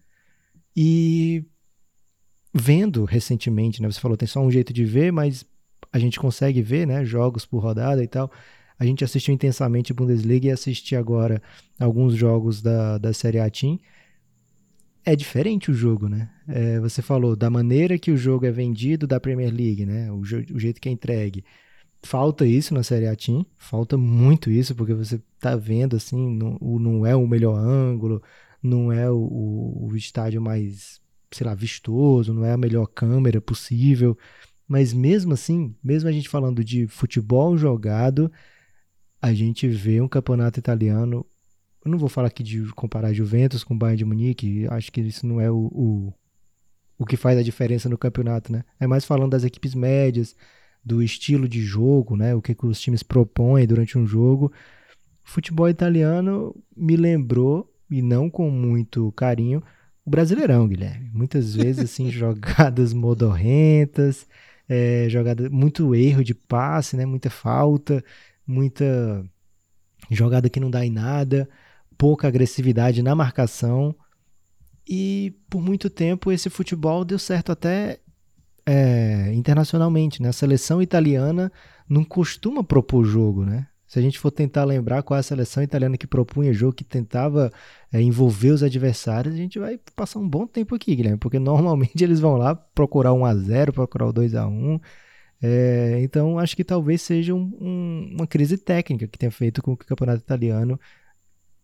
[0.76, 1.44] e
[2.54, 3.90] vendo recentemente, né?
[3.90, 5.44] Você falou tem só um jeito de ver, mas
[5.92, 7.04] a gente consegue ver, né?
[7.04, 8.30] Jogos por rodada e tal.
[8.78, 11.42] A gente assistiu intensamente a Bundesliga e assisti agora
[11.78, 13.78] alguns jogos da, da Série A Team.
[15.04, 16.30] É diferente o jogo, né?
[16.48, 20.10] É, você falou da maneira que o jogo é vendido da Premier League, né?
[20.10, 21.44] O, o jeito que é entregue.
[22.02, 26.58] Falta isso na Série A Team, falta muito isso, porque você tá vendo assim, não,
[26.60, 28.22] não é o melhor ângulo,
[28.62, 31.00] não é o, o, o estádio mais
[31.34, 34.16] sei lá, vistoso, não é a melhor câmera possível.
[34.66, 38.30] Mas mesmo assim, mesmo a gente falando de futebol jogado,
[39.20, 41.26] a gente vê um campeonato italiano.
[41.84, 45.26] Eu não vou falar aqui de comparar Juventus com Bayern de Munique, acho que isso
[45.26, 46.14] não é o, o,
[46.98, 48.64] o que faz a diferença no campeonato, né?
[48.80, 50.34] É mais falando das equipes médias,
[50.84, 52.34] do estilo de jogo, né?
[52.34, 54.52] O que, que os times propõem durante um jogo.
[55.26, 59.62] O futebol italiano me lembrou, e não com muito carinho,
[60.04, 61.10] o Brasileirão, Guilherme.
[61.12, 64.26] Muitas vezes, assim, jogadas modorrentas,
[64.68, 67.06] é, jogada, muito erro de passe, né?
[67.06, 68.04] Muita falta,
[68.46, 69.24] muita
[70.10, 71.48] jogada que não dá em nada,
[71.96, 73.94] pouca agressividade na marcação.
[74.86, 78.00] E por muito tempo esse futebol deu certo até
[78.66, 80.28] é, internacionalmente, né?
[80.28, 81.50] A seleção italiana
[81.88, 83.66] não costuma propor jogo, né?
[83.94, 86.82] Se a gente for tentar lembrar qual é a seleção italiana que propunha jogo, que
[86.82, 87.52] tentava
[87.92, 92.02] é, envolver os adversários, a gente vai passar um bom tempo aqui, Guilherme, porque normalmente
[92.02, 94.80] eles vão lá procurar 1 a 0 procurar o 2 a 1
[95.40, 99.76] é, Então, acho que talvez seja um, um, uma crise técnica que tenha feito com
[99.76, 100.76] que o campeonato italiano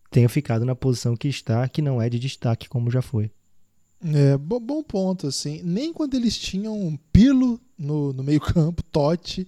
[0.09, 3.29] tenha ficado na posição que está, que não é de destaque como já foi.
[4.05, 5.61] É, bom ponto, assim.
[5.65, 9.45] Nem quando eles tinham Pirlo no, no meio-campo, Totti,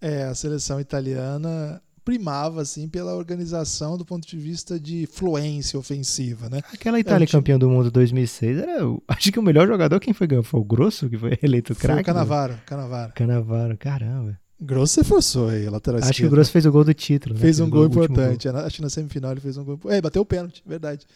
[0.00, 6.50] é, a seleção italiana primava assim pela organização do ponto de vista de fluência ofensiva,
[6.50, 6.60] né?
[6.72, 7.38] Aquela Itália time...
[7.38, 11.08] campeã do mundo 2006 era, acho que o melhor jogador quem foi foi o Grosso
[11.08, 11.94] que foi eleito craque.
[11.94, 13.12] Foi o Canavaro, Canavaro.
[13.14, 14.38] Canavaro, caramba.
[14.60, 17.34] Grosso você forçou aí, lateral Acho que o Grosso fez o gol do título.
[17.34, 17.40] Né?
[17.40, 18.48] Fez um gol importante.
[18.48, 18.60] Gol.
[18.60, 19.80] Acho que na semifinal ele fez um gol.
[19.86, 21.06] É, bateu o pênalti, verdade.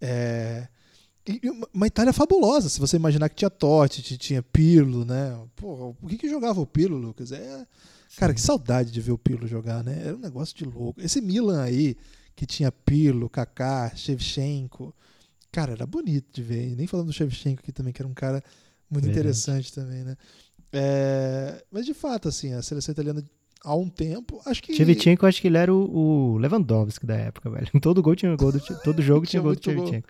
[0.00, 0.66] É...
[1.26, 1.40] E
[1.72, 5.38] uma Itália fabulosa, se você imaginar que tinha Totti, tinha Pirlo, né?
[5.54, 7.30] Pô, o que, que jogava o Pirlo, Lucas?
[7.32, 7.66] É
[8.16, 10.02] Cara, que saudade de ver o Pirlo jogar, né?
[10.04, 11.00] Era um negócio de louco.
[11.00, 11.96] Esse Milan aí,
[12.34, 14.94] que tinha Pirlo, Kaká, Shevchenko,
[15.52, 16.76] Cara, era bonito de ver.
[16.76, 18.42] Nem falando do Shevchenko aqui também, que era um cara
[18.88, 19.20] muito Verdade.
[19.20, 20.16] interessante também, né?
[20.72, 23.24] É, mas de fato, assim, a seleção italiana
[23.64, 24.74] há um tempo, acho que.
[24.74, 27.68] Shevchenko, acho que ele era o, o Lewandowski da época, velho.
[27.82, 30.02] Todo gol tinha gol do, todo jogo tinha, Tinha gol do muito gol.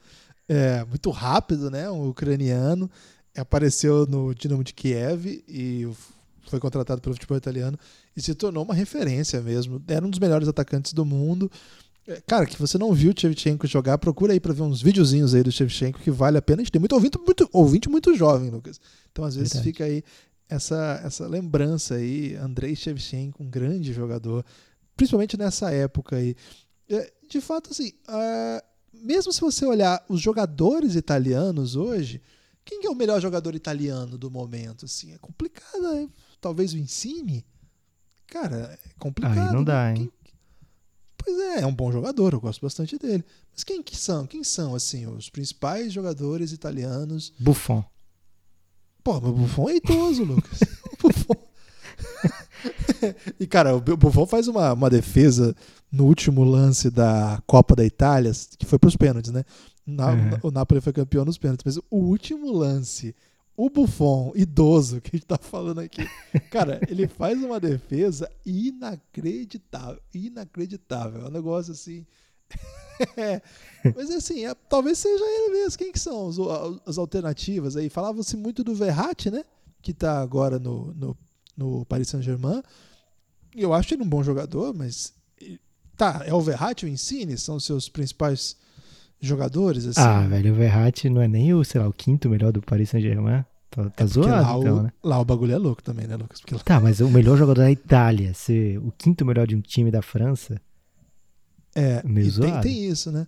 [0.53, 1.89] É, muito rápido, né?
[1.89, 2.91] Um ucraniano.
[3.37, 5.89] Apareceu no Dinamo de Kiev e
[6.49, 7.79] foi contratado pelo futebol italiano
[8.17, 9.81] e se tornou uma referência mesmo.
[9.87, 11.49] Era um dos melhores atacantes do mundo.
[12.09, 15.33] É, Cara, que você não viu o Shevchenko jogar, procura aí pra ver uns videozinhos
[15.37, 16.63] aí do Shevchenko que vale a pena.
[16.63, 18.81] A gente tem muito ouvinte muito, ouvinte muito jovem, Lucas.
[19.13, 19.71] Então, às vezes, Verdade.
[19.73, 20.03] fica aí
[20.49, 22.35] essa, essa lembrança aí.
[22.35, 24.45] Andrei Shevchenko, um grande jogador,
[24.97, 26.35] principalmente nessa época aí.
[26.89, 27.93] É, De fato, assim,
[28.93, 32.21] mesmo se você olhar os jogadores italianos hoje,
[32.65, 34.85] quem que é o melhor jogador italiano do momento?
[34.85, 36.09] Assim, é complicado, né?
[36.41, 37.45] talvez o Insigne.
[38.27, 39.39] Cara, é complicado.
[39.49, 39.91] Aí não dá, né?
[39.97, 39.97] hein?
[40.25, 40.31] Quem-
[41.23, 43.23] Pois é, é um bom jogador, eu gosto bastante dele.
[43.53, 44.27] Mas quem que são?
[44.27, 47.31] Quem são assim os principais jogadores italianos?
[47.39, 47.85] Buffon.
[49.05, 50.61] Pô, mas o Buffon é idoso, Lucas.
[50.99, 51.40] Buffon.
[53.39, 55.55] e cara, o Buffon faz uma, uma defesa
[55.91, 59.45] no último lance da Copa da Itália, que foi pros pênaltis, né?
[59.87, 60.31] Na- Uhum.
[60.45, 63.15] O Napoli foi campeão nos pênaltis, mas o último lance,
[63.57, 66.07] o Buffon, idoso, que a gente tá falando aqui,
[66.51, 71.23] cara, ele faz uma defesa inacreditável, inacreditável.
[71.23, 72.07] É um negócio assim.
[73.17, 73.41] É,
[73.97, 75.79] Mas assim, é- talvez seja ele mesmo.
[75.79, 76.37] Quem que são os-
[76.85, 77.89] as alternativas aí?
[77.89, 79.43] Falava-se muito do Verratti, né?
[79.81, 81.17] Que tá agora no, no,
[81.57, 82.63] no Paris Saint-Germain.
[83.55, 85.13] E Eu acho ele um bom jogador, mas.
[85.97, 87.37] Tá, é o Verratti e o Insigne?
[87.37, 88.57] São os seus principais
[89.21, 89.87] jogadores?
[89.87, 90.01] Assim?
[90.01, 92.89] Ah, velho, o Verratti não é nem o, sei lá, o quinto melhor do Paris
[92.91, 93.45] Saint-Germain.
[93.71, 94.93] Tá, tá É porque lá, zoado, então, o, né?
[95.03, 96.41] lá o bagulho é louco também, né, Lucas?
[96.41, 99.61] Porque lá- Tá, mas o melhor jogador da Itália ser o quinto melhor de um
[99.61, 100.61] time da França.
[101.75, 102.63] É, Meio e tem, zoado.
[102.63, 103.27] tem isso, né?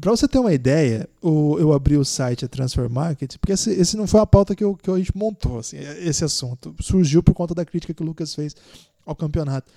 [0.00, 3.70] Pra você ter uma ideia, o- eu abri o site a Transfer Market, porque esse,
[3.70, 6.74] esse não foi a pauta que, eu, que a gente montou, assim, esse assunto.
[6.80, 8.54] Surgiu por conta da crítica que o Lucas fez
[9.04, 9.70] ao campeonato.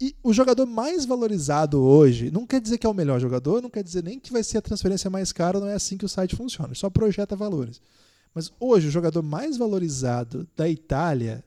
[0.00, 3.68] E o jogador mais valorizado hoje, não quer dizer que é o melhor jogador, não
[3.70, 6.08] quer dizer nem que vai ser a transferência mais cara, não é assim que o
[6.08, 7.80] site funciona, só projeta valores.
[8.34, 11.42] Mas hoje, o jogador mais valorizado da Itália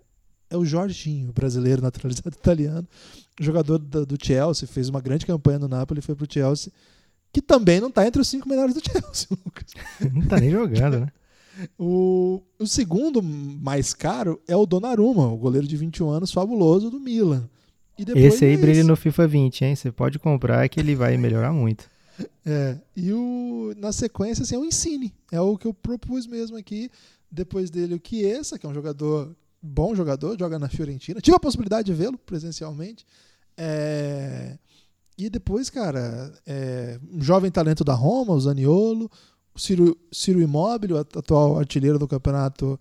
[0.49, 2.85] é o Jorginho, brasileiro naturalizado italiano,
[3.39, 6.73] jogador da- do Chelsea, fez uma grande campanha no Napoli, foi pro Chelsea,
[7.31, 9.73] que também não está entre os cinco melhores do Chelsea, Lucas.
[10.13, 11.07] Não tá nem jogando, né?
[11.77, 16.99] O, o segundo mais caro é o Donnarumma, o goleiro de 21 anos, fabuloso do
[16.99, 17.49] Milan.
[18.15, 18.87] Esse aí é brilha esse.
[18.87, 19.75] no FIFA 20, hein?
[19.75, 21.89] Você pode comprar que ele vai melhorar muito.
[22.45, 25.13] É, e o, na sequência, assim, é o Insigne.
[25.31, 26.89] É o que eu propus mesmo aqui.
[27.29, 31.21] Depois dele, o Chiesa, que é um jogador, bom jogador, joga na Fiorentina.
[31.21, 33.05] Tive a possibilidade de vê-lo presencialmente.
[33.55, 34.57] É,
[35.25, 39.09] e depois, cara, é, um jovem talento da Roma, o Zaniolo.
[39.53, 42.79] O Ciro, Ciro Immobile, o atual artilheiro do campeonato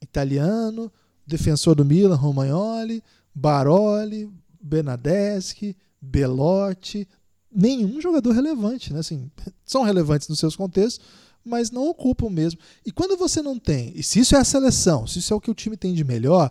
[0.00, 0.92] italiano.
[1.26, 3.02] Defensor do Milan, Romagnoli.
[3.36, 7.06] Baroli, Bernadeschi, Belotti,
[7.52, 9.00] nenhum jogador relevante, né?
[9.00, 9.30] Assim,
[9.64, 11.04] são relevantes nos seus contextos,
[11.44, 12.58] mas não ocupam mesmo.
[12.84, 15.40] E quando você não tem, e se isso é a seleção, se isso é o
[15.40, 16.50] que o time tem de melhor,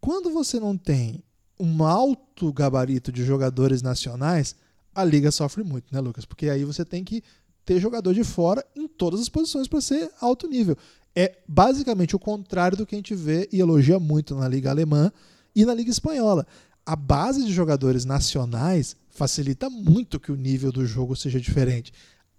[0.00, 1.22] quando você não tem
[1.58, 4.54] um alto gabarito de jogadores nacionais,
[4.94, 6.24] a liga sofre muito, né, Lucas?
[6.24, 7.22] Porque aí você tem que
[7.64, 10.76] ter jogador de fora em todas as posições para ser alto nível.
[11.14, 15.12] É basicamente o contrário do que a gente vê e elogia muito na liga alemã
[15.54, 16.46] e na liga espanhola.
[16.86, 21.92] A base de jogadores nacionais facilita muito que o nível do jogo seja diferente.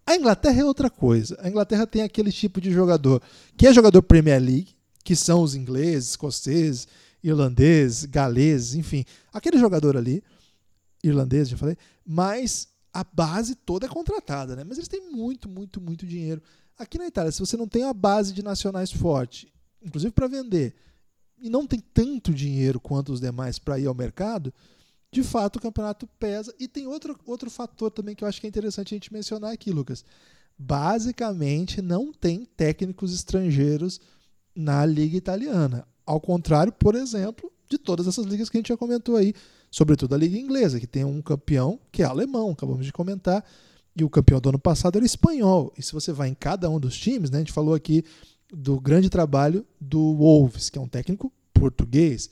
[0.05, 1.37] A Inglaterra é outra coisa.
[1.41, 3.21] A Inglaterra tem aquele tipo de jogador
[3.55, 4.69] que é jogador Premier League,
[5.03, 6.87] que são os ingleses, escoceses,
[7.23, 10.23] irlandeses, galeses, enfim, aquele jogador ali,
[11.03, 14.63] irlandês, já falei, mas a base toda é contratada, né?
[14.63, 16.41] Mas eles têm muito, muito, muito dinheiro.
[16.77, 19.51] Aqui na Itália, se você não tem uma base de nacionais forte,
[19.81, 20.73] inclusive para vender,
[21.41, 24.53] e não tem tanto dinheiro quanto os demais para ir ao mercado,
[25.11, 26.53] de fato o campeonato pesa.
[26.59, 29.51] E tem outro, outro fator também que eu acho que é interessante a gente mencionar
[29.51, 30.03] aqui, Lucas.
[30.57, 33.99] Basicamente, não tem técnicos estrangeiros
[34.55, 35.87] na liga italiana.
[36.09, 39.31] Ao contrário, por exemplo, de todas essas ligas que a gente já comentou aí,
[39.69, 43.45] sobretudo a liga inglesa, que tem um campeão que é alemão, acabamos de comentar,
[43.95, 45.71] e o campeão do ano passado era espanhol.
[45.77, 48.03] E se você vai em cada um dos times, né, a gente falou aqui
[48.51, 52.27] do grande trabalho do Wolves, que é um técnico português.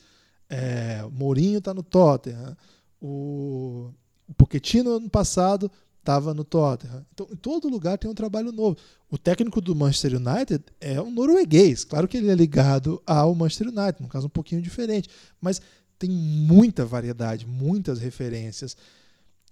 [0.50, 2.58] É, Mourinho está no Tottenham.
[3.00, 3.92] O,
[4.28, 5.70] o Pochettino ano passado
[6.08, 7.06] estava no Tottenham.
[7.14, 8.78] Então, em todo lugar tem um trabalho novo.
[9.12, 11.84] O técnico do Manchester United é um norueguês.
[11.84, 15.10] Claro que ele é ligado ao Manchester United, no caso um pouquinho diferente,
[15.42, 15.62] mas
[16.00, 18.78] tem muita variedade, muitas referências.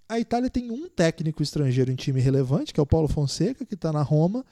[0.07, 3.73] a Itália tem um técnico estrangeiro em time relevante, que é o Paulo Fonseca, que
[3.73, 4.45] está na Roma,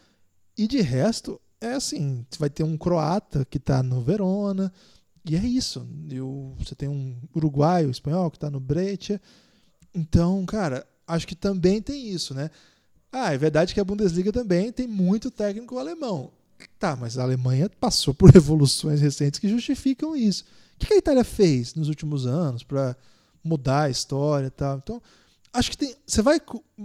[0.57, 4.73] e de resto, é assim: você vai ter um croata que está no Verona,
[5.23, 5.87] e é isso.
[6.09, 9.21] E o, você tem um uruguaio, espanhol, que está no Breccia.
[9.93, 12.49] Então, cara, acho que também tem isso, né?
[13.11, 16.31] Ah, é verdade que a Bundesliga também tem muito técnico alemão.
[16.79, 20.43] Tá, mas a Alemanha passou por revoluções recentes que justificam isso.
[20.75, 22.95] O que a Itália fez nos últimos anos para
[23.43, 24.77] mudar a história e tal?
[24.77, 25.01] Então,
[25.53, 26.41] acho que tem, você vai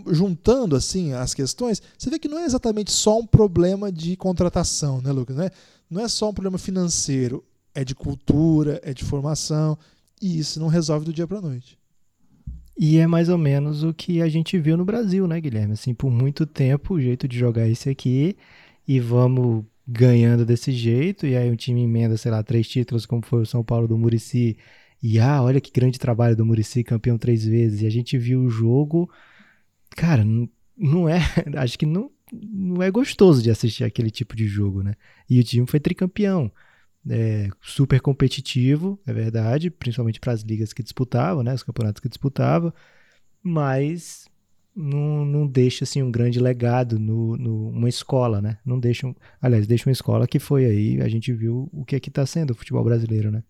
[0.09, 5.01] juntando assim as questões, você vê que não é exatamente só um problema de contratação,
[5.01, 5.37] né, Lucas?
[5.37, 5.51] Não é,
[5.89, 7.45] não é só um problema financeiro,
[7.75, 9.79] é de cultura, é de formação,
[10.21, 11.78] e isso não resolve do dia para noite.
[12.81, 15.73] E é mais ou menos o que a gente viu no Brasil, né, Guilherme?
[15.73, 18.37] Assim, por muito tempo, o jeito de jogar esse aqui
[18.87, 23.23] e vamos ganhando desse jeito, e aí o time emenda, sei lá, três títulos, como
[23.25, 24.57] foi o São Paulo do Murici,
[25.03, 28.43] e ah, olha que grande trabalho do Murici, campeão três vezes, e a gente viu
[28.43, 29.11] o jogo,
[29.97, 30.25] cara,
[30.77, 31.19] não é,
[31.57, 34.95] acho que não, não é gostoso de assistir aquele tipo de jogo, né?
[35.29, 36.53] E o time foi tricampeão,
[37.09, 42.09] é, super competitivo, é verdade, principalmente para as ligas que disputavam, né, os campeonatos que
[42.09, 42.73] disputavam,
[43.43, 44.27] mas
[44.75, 48.59] não, não deixa assim um grande legado no, no uma escola, né?
[48.65, 51.97] Não deixa, um, aliás, deixa uma escola que foi aí, a gente viu o que
[51.97, 53.43] é que está sendo o futebol brasileiro, né?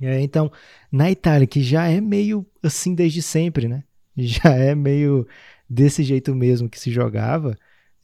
[0.00, 0.50] É, então,
[0.90, 3.84] na Itália, que já é meio assim desde sempre, né?
[4.20, 5.28] Já é meio
[5.70, 7.56] desse jeito mesmo que se jogava.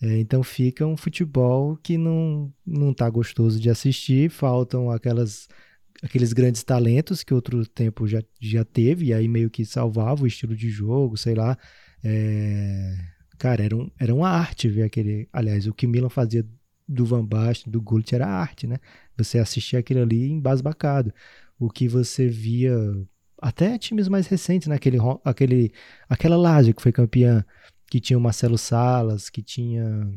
[0.02, 5.48] É, então fica um futebol que não, não tá gostoso de assistir, faltam aquelas
[6.02, 10.26] aqueles grandes talentos que outro tempo já, já teve, e aí meio que salvava o
[10.26, 11.56] estilo de jogo, sei lá,
[12.04, 12.94] é,
[13.38, 15.28] cara, era, um, era uma arte ver aquele.
[15.32, 16.46] Aliás, o que Milan fazia
[16.86, 18.78] do Van Basten, do Gullit, era arte, né?
[19.16, 21.12] Você assistia aquilo ali embasbacado.
[21.58, 22.76] O que você via.
[23.40, 24.76] Até times mais recentes, né?
[24.76, 25.72] Aquele, aquele,
[26.08, 27.44] aquela Lazio que foi campeã,
[27.90, 30.08] que tinha o Marcelo Salas, que tinha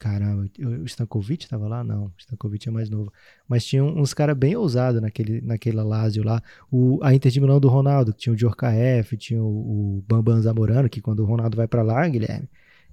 [0.00, 1.84] Caramba, o Stankovic estava lá?
[1.84, 3.12] Não, o Stankovic é mais novo.
[3.46, 6.42] Mas tinha uns caras bem ousados naquele, naquela Lazio lá.
[6.72, 10.40] O, a Inter de Milão do Ronaldo, que tinha o Djorkaeff, tinha o, o Bambam
[10.40, 12.48] Zamorano, que quando o Ronaldo vai para lá, Guilherme,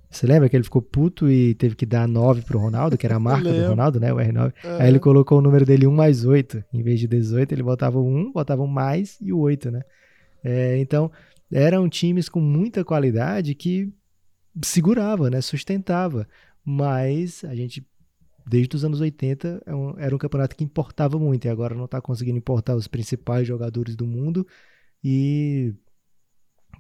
[0.10, 3.16] você lembra que ele ficou puto e teve que dar 9 pro Ronaldo, que era
[3.16, 4.12] a marca do Ronaldo, né?
[4.12, 4.54] O R9.
[4.66, 4.82] É.
[4.82, 6.62] Aí ele colocou o número dele 1 mais 8.
[6.74, 9.82] Em vez de 18, ele botava o 1, botava um mais e o 8, né?
[10.44, 11.10] É, então,
[11.50, 13.94] eram times com muita qualidade que
[14.64, 15.42] segurava, né?
[15.42, 16.28] Sustentava
[16.70, 17.88] mas a gente,
[18.46, 22.02] desde os anos 80, é era um campeonato que importava muito e agora não está
[22.02, 24.46] conseguindo importar os principais jogadores do mundo
[25.02, 25.74] e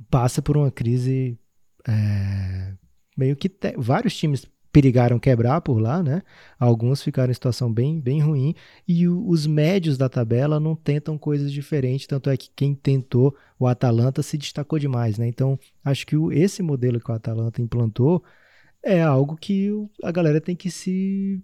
[0.09, 1.39] passa por uma crise
[1.88, 2.75] é,
[3.17, 6.22] meio que te, vários times perigaram quebrar por lá, né?
[6.59, 8.53] Alguns ficaram em situação bem, bem ruim
[8.88, 13.36] e o, os médios da tabela não tentam coisas diferentes, tanto é que quem tentou
[13.59, 15.28] o Atalanta se destacou demais, né?
[15.28, 18.24] Então, acho que o, esse modelo que o Atalanta implantou
[18.84, 19.72] é algo que
[20.03, 21.41] a galera tem que se,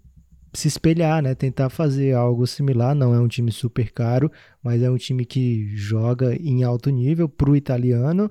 [0.52, 1.34] se espelhar, né?
[1.34, 2.94] Tentar fazer algo similar.
[2.94, 4.30] Não é um time super caro,
[4.62, 8.30] mas é um time que joga em alto nível para o italiano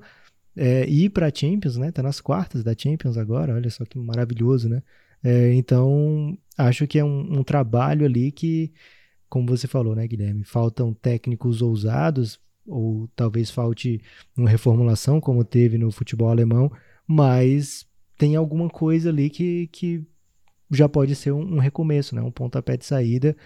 [0.56, 1.90] é, e para a Champions, né?
[1.90, 4.82] Tá nas quartas da Champions agora, olha só que maravilhoso, né?
[5.22, 8.72] É, então, acho que é um, um trabalho ali que,
[9.28, 10.44] como você falou, né, Guilherme?
[10.44, 14.00] Faltam técnicos ousados, ou talvez falte
[14.36, 16.70] uma reformulação, como teve no futebol alemão,
[17.06, 17.86] mas
[18.16, 20.06] tem alguma coisa ali que, que
[20.70, 22.22] já pode ser um, um recomeço, né?
[22.22, 23.36] um pontapé de saída.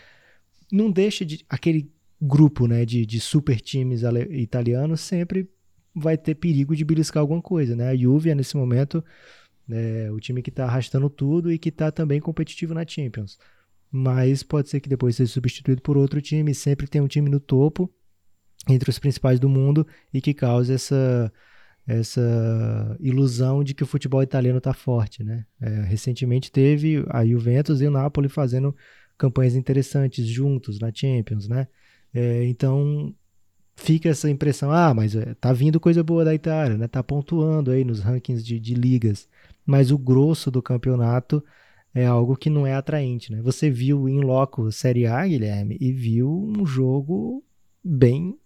[0.71, 1.45] Não deixa de.
[1.49, 1.91] Aquele
[2.21, 5.49] grupo né, de, de super times italianos sempre
[5.99, 7.75] vai ter perigo de beliscar alguma coisa.
[7.77, 7.89] Né?
[7.89, 9.05] A Juve é, nesse momento,
[9.67, 13.39] né, o time que está arrastando tudo e que está também competitivo na Champions.
[13.91, 16.55] Mas pode ser que depois seja substituído por outro time.
[16.55, 17.91] Sempre tem um time no topo,
[18.69, 21.33] entre os principais do mundo, e que cause essa
[21.87, 25.47] essa ilusão de que o futebol italiano está forte, né?
[25.59, 28.77] É, recentemente teve a Juventus e o Napoli fazendo
[29.17, 31.67] campanhas interessantes juntos na Champions, né?
[32.13, 33.15] É, então
[33.79, 36.89] fica essa impressão, ah, mas é, tá vindo coisa boa da Itália, né?
[36.89, 39.29] Tá pontuando aí nos rankings de, de ligas,
[39.65, 41.43] mas o grosso do campeonato
[41.95, 43.41] é algo que não é atraente, né?
[43.41, 47.43] Você viu em loco Série A, Guilherme, e viu um jogo
[47.83, 48.37] bem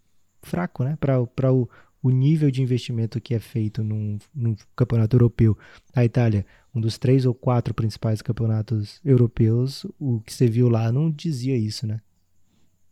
[0.43, 0.97] fraco, né?
[1.01, 1.69] Para o
[2.03, 5.57] o nível de investimento que é feito num, num, campeonato europeu.
[5.95, 10.91] A Itália, um dos três ou quatro principais campeonatos europeus, o que você viu lá
[10.91, 12.01] não dizia isso, né?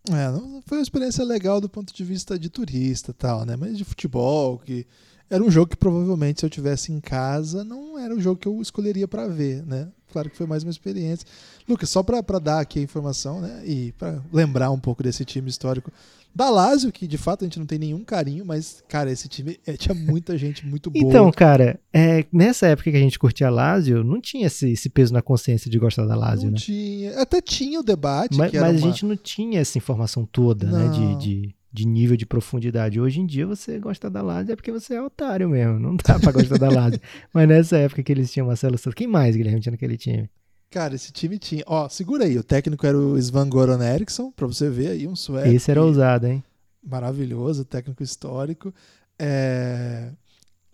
[0.09, 3.57] É, não foi uma experiência legal do ponto de vista de turista tal, né?
[3.57, 4.86] Mas de futebol, que
[5.28, 8.48] era um jogo que provavelmente se eu tivesse em casa não era um jogo que
[8.48, 9.88] eu escolheria para ver, né?
[10.11, 11.26] claro que foi mais uma experiência.
[11.68, 15.48] Lucas, só para dar aqui a informação, né, e para lembrar um pouco desse time
[15.48, 15.92] histórico
[16.35, 19.59] da Lazio, que de fato a gente não tem nenhum carinho, mas, cara, esse time
[19.66, 21.05] é, tinha muita gente muito boa.
[21.05, 24.89] Então, cara, é, nessa época que a gente curtia a Lazio, não tinha esse, esse
[24.89, 26.59] peso na consciência de gostar da Lazio, não né?
[26.59, 27.20] tinha.
[27.20, 28.37] Até tinha o debate.
[28.37, 28.68] Mas, mas uma...
[28.68, 30.78] a gente não tinha essa informação toda, não.
[30.78, 31.16] né?
[31.16, 33.01] De, de, de, nível de profundidade.
[33.01, 35.78] Hoje em dia, você gosta da Lazio é porque você é otário mesmo.
[35.78, 37.01] Não dá pra gostar da Lazio.
[37.35, 40.31] Mas nessa época que eles tinham Marcelo Santos, quem mais, Guilherme, tinha naquele time?
[40.71, 41.64] Cara, esse time tinha.
[41.66, 42.39] Ó, segura aí.
[42.39, 45.49] O técnico era o Svan Goran Eriksson, pra você ver aí, um sueco.
[45.49, 46.45] Esse era ousado, hein?
[46.83, 48.73] Maravilhoso, técnico histórico.
[49.18, 50.12] É...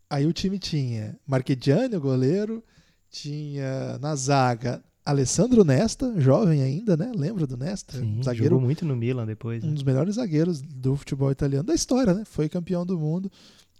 [0.08, 2.62] Aí o time tinha Marchegiani, o goleiro,
[3.10, 7.10] tinha na zaga Alessandro Nesta, jovem ainda, né?
[7.14, 7.98] Lembra do Nesta?
[7.98, 9.64] Sim, zagueiro, jogou muito no Milan depois.
[9.64, 9.70] Né?
[9.70, 12.24] Um dos melhores zagueiros do futebol italiano da história, né?
[12.24, 13.30] Foi campeão do mundo.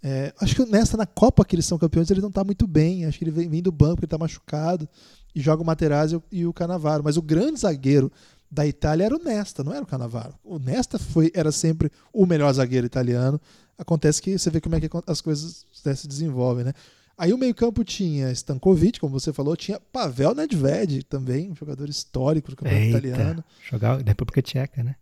[0.01, 2.67] É, acho que o Nesta, na Copa que eles são campeões, ele não tá muito
[2.67, 3.05] bem.
[3.05, 4.87] Acho que ele vem, vem do banco, ele tá machucado
[5.35, 7.03] e joga o Materazzi e o Canavaro.
[7.03, 8.11] Mas o grande zagueiro
[8.49, 10.33] da Itália era o Nesta, não era o Canavaro.
[10.43, 13.39] O Nesta foi, era sempre o melhor zagueiro italiano.
[13.77, 16.73] Acontece que você vê como é que as coisas se desenvolvem, né?
[17.17, 22.51] Aí o meio-campo tinha Stankovic, como você falou, tinha Pavel Nedved também, um jogador histórico
[22.51, 23.43] do campeonato Eita, italiano.
[23.67, 24.95] Jogava da República Tcheca, né?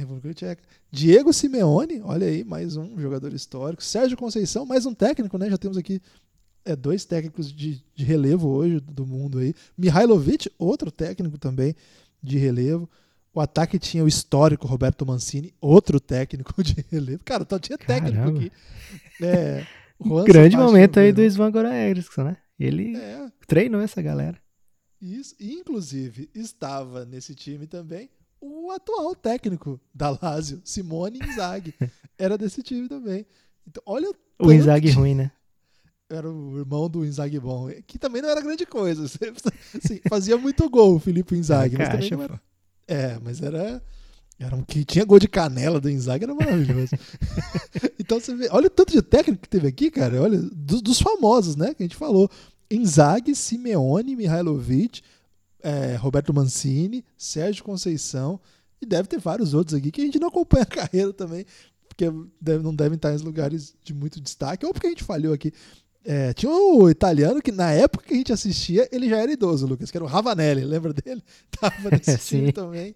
[0.00, 0.62] República Tcheca.
[0.90, 3.82] Diego Simeone, olha aí, mais um jogador histórico.
[3.82, 5.48] Sérgio Conceição, mais um técnico, né?
[5.48, 6.00] Já temos aqui
[6.64, 9.54] é, dois técnicos de, de relevo hoje do mundo aí.
[9.76, 11.74] Mihailovic, outro técnico também
[12.22, 12.88] de relevo.
[13.32, 17.22] O ataque tinha o histórico Roberto Mancini, outro técnico de relevo.
[17.24, 18.38] Cara, então tinha técnico Caramba.
[18.38, 18.52] aqui.
[19.22, 19.66] É,
[20.24, 22.36] grande momento aí do Svan Goran Eriksson, né?
[22.58, 23.28] Ele é.
[23.46, 24.38] treinou essa galera.
[25.00, 28.10] Isso, inclusive, estava nesse time também
[28.40, 31.74] o atual técnico da Lazio, Simone Inzaghi.
[32.18, 33.26] Era desse time também.
[33.66, 35.30] Então, olha o, Inzaghi ruim, né?
[36.08, 39.04] era o irmão do Inzaghi bom, que também não era grande coisa.
[39.06, 42.40] Assim, fazia muito gol o Felipe Inzaghi, mas também não era.
[42.88, 43.80] É, mas era
[44.40, 46.96] era um que tinha gol de canela do Inzaghi, era maravilhoso.
[48.00, 50.98] então você vê, olha o tanto de técnico que teve aqui, cara, olha, dos, dos
[50.98, 52.28] famosos, né, que a gente falou.
[52.70, 55.02] Inzaghi, Simeone, Mihailovic,
[55.62, 58.40] é, Roberto Mancini, Sérgio Conceição,
[58.80, 61.44] e deve ter vários outros aqui que a gente não acompanha a carreira também,
[61.88, 65.34] porque deve, não devem estar em lugares de muito destaque, ou porque a gente falhou
[65.34, 65.52] aqui.
[66.02, 69.66] É, tinha um italiano que na época que a gente assistia, ele já era idoso,
[69.66, 71.22] Lucas, que era o Ravanelli, lembra dele?
[71.60, 72.94] Tava nesse time também.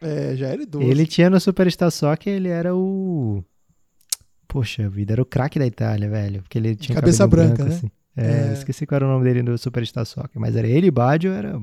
[0.00, 0.84] É, já era idoso.
[0.84, 3.44] Ele tinha no Superstar Soccer, ele era o.
[4.48, 6.42] Poxa vida, era o craque da Itália, velho.
[6.42, 7.76] Porque ele tinha cabeça branca, branco, né?
[7.76, 7.90] Assim.
[8.16, 8.52] É, é...
[8.52, 11.58] Esqueci qual era o nome dele no Superstar Soccer, mas era ele e Baggio, era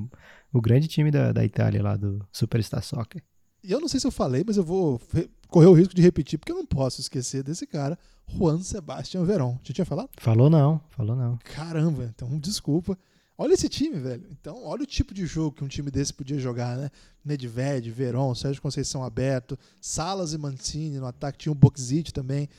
[0.52, 3.22] o grande time da, da Itália lá do Superstar Soccer.
[3.64, 5.02] E eu não sei se eu falei, mas eu vou
[5.50, 7.98] correr o risco de repetir, porque eu não posso esquecer desse cara,
[8.28, 9.58] Juan Sebastian Verón.
[9.64, 10.10] Já tinha falado?
[10.18, 11.38] Falou não, falou não.
[11.44, 12.98] Caramba, então desculpa.
[13.38, 14.28] Olha esse time, velho.
[14.32, 16.90] Então, olha o tipo de jogo que um time desse podia jogar, né?
[17.24, 22.50] Nedved, Verón, Sérgio Conceição aberto, Salas e Mancini no ataque, tinha o Boxit também.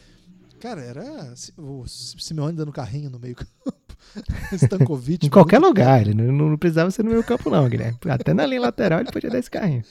[0.61, 3.97] Cara, era o Simeone dando carrinho no meio campo.
[4.53, 5.27] Stankovic.
[5.27, 7.99] em qualquer lugar, ele não, não, precisava ser no meio campo não, Guilherme.
[8.09, 9.83] Até na linha lateral ele podia dar esse carrinho.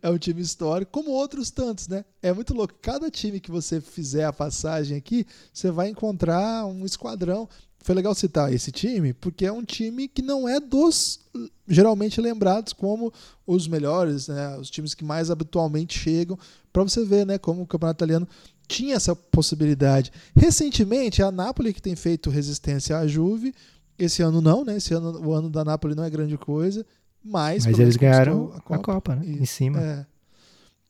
[0.02, 2.04] é um time histórico, como outros tantos, né?
[2.22, 2.74] É muito louco.
[2.80, 7.48] Cada time que você fizer a passagem aqui, você vai encontrar um esquadrão.
[7.82, 11.20] Foi legal citar esse time, porque é um time que não é dos
[11.66, 13.12] geralmente lembrados como
[13.46, 14.56] os melhores, né?
[14.56, 16.38] Os times que mais habitualmente chegam.
[16.72, 17.38] Para você ver, né?
[17.38, 18.28] Como o campeonato italiano
[18.68, 20.12] tinha essa possibilidade.
[20.34, 23.54] Recentemente, a Napoli que tem feito resistência à Juve.
[23.98, 24.76] Esse ano não, né?
[24.76, 26.86] Esse ano o ano da Napoli não é grande coisa.
[27.24, 29.26] Mas, mas eles ganharam a Copa, a Copa né?
[29.26, 29.80] em cima.
[29.80, 30.06] É.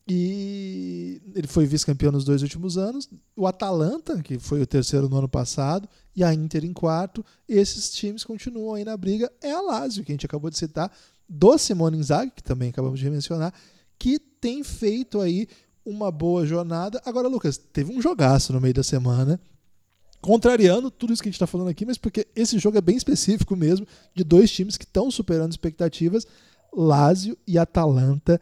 [0.07, 3.09] E ele foi vice-campeão nos dois últimos anos.
[3.35, 7.25] O Atalanta, que foi o terceiro no ano passado, e a Inter em quarto.
[7.47, 9.31] Esses times continuam aí na briga.
[9.41, 10.91] É a Lazio, que a gente acabou de citar,
[11.27, 13.53] do Simone Inzaghi, que também acabamos de mencionar,
[13.97, 15.47] que tem feito aí
[15.85, 17.01] uma boa jornada.
[17.05, 19.39] Agora, Lucas, teve um jogaço no meio da semana
[20.23, 22.95] contrariando tudo isso que a gente está falando aqui, mas porque esse jogo é bem
[22.95, 23.85] específico mesmo,
[24.15, 26.25] de dois times que estão superando expectativas,
[26.73, 28.39] Lazio e Atalanta.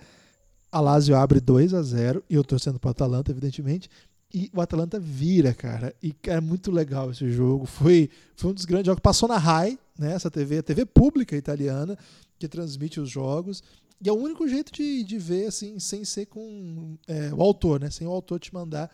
[0.72, 3.90] A Lazio abre 2 a 0 e eu torcendo para o Atalanta, evidentemente.
[4.34, 5.94] E o Atalanta vira, cara.
[6.02, 7.66] E é muito legal esse jogo.
[7.66, 9.02] Foi, foi um dos grandes jogos.
[9.02, 11.98] Passou na RAI, né, essa TV, a TV pública italiana,
[12.40, 13.62] que transmite os jogos.
[14.04, 17.80] E é o único jeito de, de ver, assim, sem ser com é, o autor,
[17.80, 17.90] né?
[17.90, 18.90] Sem o autor te mandar.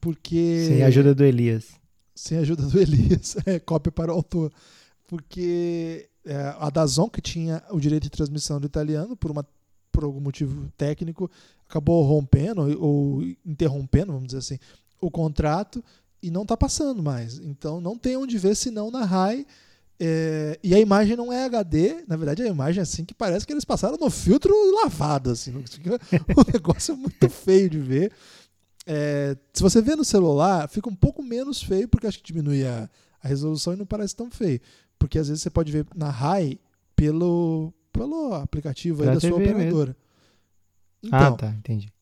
[0.00, 0.66] Porque.
[0.68, 1.82] Sem a ajuda do Elias
[2.14, 4.52] sem a ajuda do Elias, é cópia para o autor.
[5.06, 9.46] Porque é, a Dazon, que tinha o direito de transmissão do italiano, por, uma,
[9.92, 11.30] por algum motivo técnico,
[11.68, 14.58] acabou rompendo ou interrompendo, vamos dizer assim,
[15.00, 15.84] o contrato
[16.22, 17.38] e não está passando mais.
[17.38, 19.46] Então não tem onde ver senão na RAI.
[20.04, 23.46] É, e a imagem não é HD, na verdade a imagem é assim que parece
[23.46, 25.52] que eles passaram no filtro lavado, assim.
[25.54, 28.12] o negócio é muito feio de ver.
[28.86, 32.64] É, se você vê no celular, fica um pouco menos feio, porque acho que diminui
[32.66, 32.90] a,
[33.22, 34.60] a resolução e não parece tão feio.
[34.98, 36.58] Porque às vezes você pode ver na high
[36.96, 39.96] pelo, pelo aplicativo aí da sua operadora.
[41.02, 41.92] Então, ah, tá, entendi.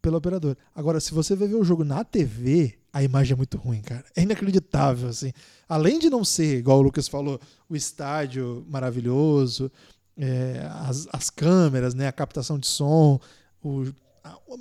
[0.00, 0.56] Pelo operador.
[0.74, 4.04] Agora, se você vai ver o jogo na TV, a imagem é muito ruim, cara.
[4.14, 5.32] É inacreditável, assim.
[5.68, 9.70] Além de não ser, igual o Lucas falou, o estádio maravilhoso,
[10.16, 13.18] é, as, as câmeras, né, a captação de som,
[13.62, 13.84] o,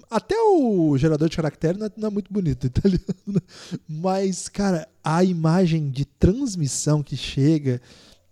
[0.09, 3.03] até o gerador de caractere não é, não é muito bonito, italiano.
[3.27, 3.39] Né?
[3.88, 7.81] Mas, cara, a imagem de transmissão que chega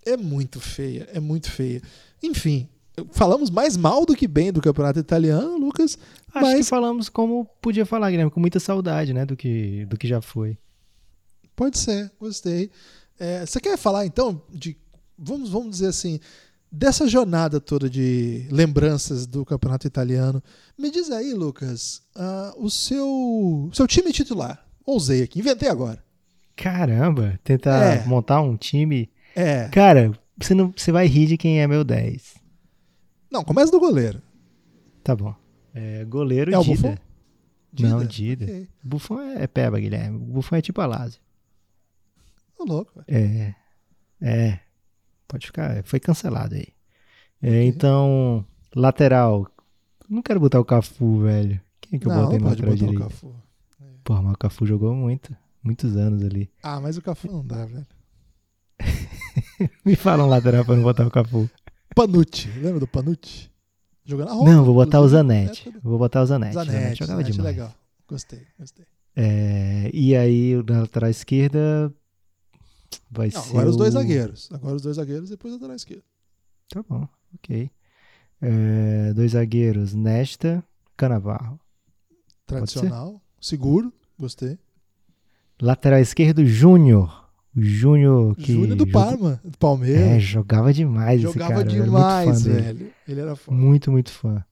[0.05, 1.81] é muito feia, é muito feia.
[2.21, 2.69] Enfim,
[3.11, 5.97] falamos mais mal do que bem do campeonato italiano, Lucas.
[6.33, 6.57] Acho mas...
[6.57, 10.21] que falamos como podia falar, Guilherme, com muita saudade, né, do que, do que já
[10.21, 10.57] foi.
[11.55, 12.71] Pode ser, gostei.
[13.19, 14.77] É, você quer falar então de,
[15.17, 16.19] vamos, vamos dizer assim,
[16.71, 20.41] dessa jornada toda de lembranças do campeonato italiano?
[20.77, 24.65] Me diz aí, Lucas, uh, o seu, seu time titular.
[24.85, 26.03] Ousei aqui, inventei agora.
[26.55, 28.05] Caramba, tentar é.
[28.05, 29.09] montar um time.
[29.35, 29.67] É.
[29.69, 30.11] Cara,
[30.45, 32.35] você, não, você vai rir de quem é meu 10.
[33.31, 34.21] Não, começa do goleiro.
[35.03, 35.33] Tá bom.
[35.73, 36.71] É, goleiro é Dida.
[36.71, 36.97] O Buffon?
[37.71, 37.89] Dida?
[37.89, 38.45] Não, Dida.
[38.45, 38.67] Okay.
[38.83, 40.17] Buffon é, é peba, Guilherme.
[40.17, 41.21] O Buffon é tipo a Lázio.
[42.57, 43.03] Tô louco.
[43.07, 43.55] É.
[44.21, 44.59] É.
[45.27, 45.83] Pode ficar.
[45.83, 46.67] Foi cancelado aí.
[47.41, 47.67] É, okay.
[47.67, 49.47] Então, lateral.
[50.09, 51.59] Não quero botar o Cafu, velho.
[51.79, 52.99] Quem é que eu não, botei no lateral direito?
[52.99, 53.35] O Cafu.
[53.81, 53.85] É.
[54.03, 55.35] Porra, mas o Cafu jogou muito.
[55.63, 56.51] Muitos anos ali.
[56.61, 57.87] Ah, mas o Cafu não dá, velho.
[59.85, 61.49] Me fala um lateral pra não botar o Cafu.
[61.95, 63.49] Panucci, lembra do Panucci?
[64.05, 64.51] Jogando a Roma.
[64.51, 65.71] Não, vou botar o Zanetti.
[65.83, 66.53] Vou botar o Zanetti.
[66.53, 67.55] Zanetti, Zanetti jogava Zanetti demais.
[67.55, 67.75] legal.
[68.07, 68.85] Gostei, gostei.
[69.15, 71.93] É, e aí, na lateral esquerda,
[73.09, 73.49] vai Não, ser.
[73.51, 74.49] Agora os dois zagueiros.
[74.51, 76.03] Agora os dois zagueiros, depois a lateral esquerda.
[76.69, 77.69] Tá bom, ok.
[78.41, 80.63] É, dois zagueiros, Nesta,
[80.97, 81.59] Canavarro.
[82.45, 84.57] Tradicional, seguro, gostei.
[85.61, 87.20] Lateral esquerdo, Júnior.
[87.55, 88.53] O Júnior que.
[88.53, 90.03] Júnior do Parma, do Palmeiras.
[90.03, 91.83] É, jogava demais jogava esse cara.
[91.83, 92.91] demais, velho.
[93.07, 93.51] Ele era fã.
[93.51, 94.43] Muito, muito fã.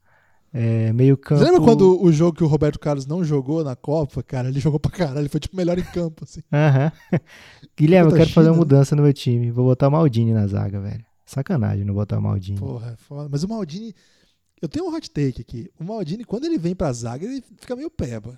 [0.52, 1.40] É, meio campo.
[1.40, 4.50] Você lembra quando o jogo que o Roberto Carlos não jogou na Copa, cara?
[4.50, 6.42] Ele jogou pra caralho, ele foi tipo melhor em campo, assim.
[6.52, 6.92] Aham.
[7.78, 9.52] Guilherme, eu quero fazer uma mudança no meu time.
[9.52, 11.06] Vou botar o Maldini na zaga, velho.
[11.26, 12.60] Sacanagem não botar o Maldini.
[12.60, 13.30] Porra, é foda.
[13.32, 13.94] Mas o Maldini.
[14.62, 15.70] Eu tenho um hot take aqui.
[15.80, 18.38] O Maldini, quando ele vem pra zaga, ele fica meio peba.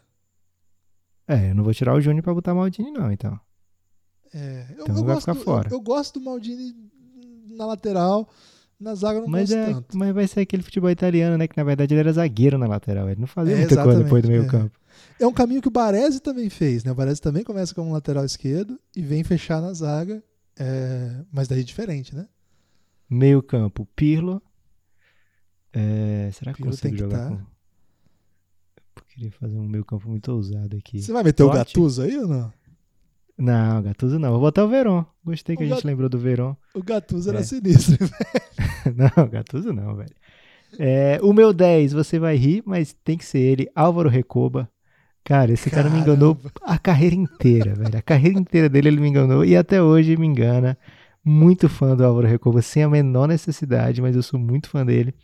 [1.28, 3.40] É, eu não vou tirar o Júnior pra botar o Maldini, não, então.
[4.34, 5.70] É, eu, então eu vai gosto, ficar fora.
[5.70, 6.74] Eu, eu, gosto do Maldini
[7.50, 8.30] na lateral,
[8.80, 9.98] na zaga não mas gosto é, tanto.
[9.98, 11.48] Mas vai ser aquele futebol italiano, né?
[11.48, 13.10] Que na verdade ele era zagueiro na lateral.
[13.10, 14.48] Ele não fazia é, muita coisa depois do meio é.
[14.48, 14.80] campo.
[15.20, 16.92] É um caminho que o Baresi também fez, né?
[16.92, 20.24] O Baresi também começa como lateral esquerdo e vem fechar na zaga,
[20.58, 22.28] é, mas daí diferente, né?
[23.10, 24.42] Meio campo, Pirlo.
[25.74, 27.36] É, será que Pirlo consigo jogar tá...
[27.36, 27.52] com...
[28.96, 31.02] Eu queria fazer um meio campo muito ousado aqui.
[31.02, 31.56] Você vai meter Totti?
[31.56, 32.52] o Gattuso aí ou não?
[33.42, 34.30] Não, Gattuso não.
[34.30, 35.04] Vou botar o Verón.
[35.26, 36.56] Gostei que o a gente lembrou do Verón.
[36.76, 37.44] O Gattuso era é.
[37.44, 38.96] sinistro, velho.
[38.96, 40.14] não, Gattuso não, velho.
[40.78, 44.70] É, o meu 10, você vai rir, mas tem que ser ele, Álvaro Recoba.
[45.24, 45.90] Cara, esse Caramba.
[45.90, 47.98] cara me enganou a carreira inteira, velho.
[47.98, 50.78] A carreira inteira dele ele me enganou e até hoje me engana.
[51.26, 55.16] Muito fã do Álvaro Recoba, sem a menor necessidade, mas eu sou muito fã dele.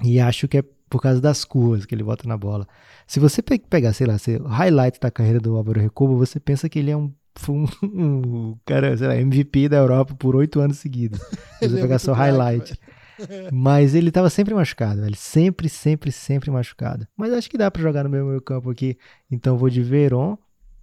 [0.00, 2.68] E acho que é por causa das curvas que ele bota na bola.
[3.04, 6.78] Se você pegar, sei lá, o highlight da carreira do Álvaro Recoba, você pensa que
[6.78, 10.78] ele é um foi um, um, cara, sei lá, MVP da Europa por oito anos
[10.78, 11.20] seguidos.
[11.60, 12.78] Você pegar só highlight.
[13.52, 15.16] Mas ele tava sempre machucado, velho.
[15.16, 17.06] Sempre, sempre, sempre machucado.
[17.16, 18.96] Mas acho que dá para jogar no meu, meu campo aqui.
[19.30, 20.36] Então vou de Veron,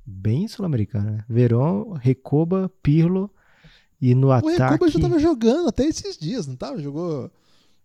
[0.05, 1.25] bem sul-americano, né?
[1.27, 3.29] Veron, Recoba, Pirlo
[4.01, 4.61] e no o ataque.
[4.61, 6.79] O Recoba já tava jogando até esses dias, não tava?
[6.81, 7.31] Jogou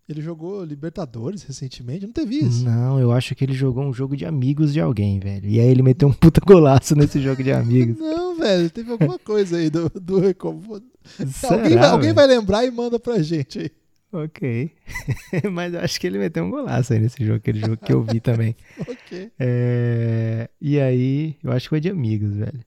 [0.08, 2.64] ele jogou Libertadores recentemente, não teve isso?
[2.64, 5.48] Não, eu acho que ele jogou um jogo de amigos de alguém, velho.
[5.48, 7.96] E aí ele meteu um puta golaço nesse jogo de amigos.
[8.00, 12.98] não, velho, teve alguma coisa aí do, do alguém, vai, alguém vai lembrar e manda
[12.98, 13.70] pra gente aí.
[14.14, 14.70] Ok.
[15.50, 18.02] Mas eu acho que ele meteu um golaço aí nesse jogo, aquele jogo que eu
[18.02, 18.54] vi também.
[18.86, 19.32] ok.
[19.38, 20.48] É...
[20.60, 22.60] E aí, eu acho que foi de amigos, velho.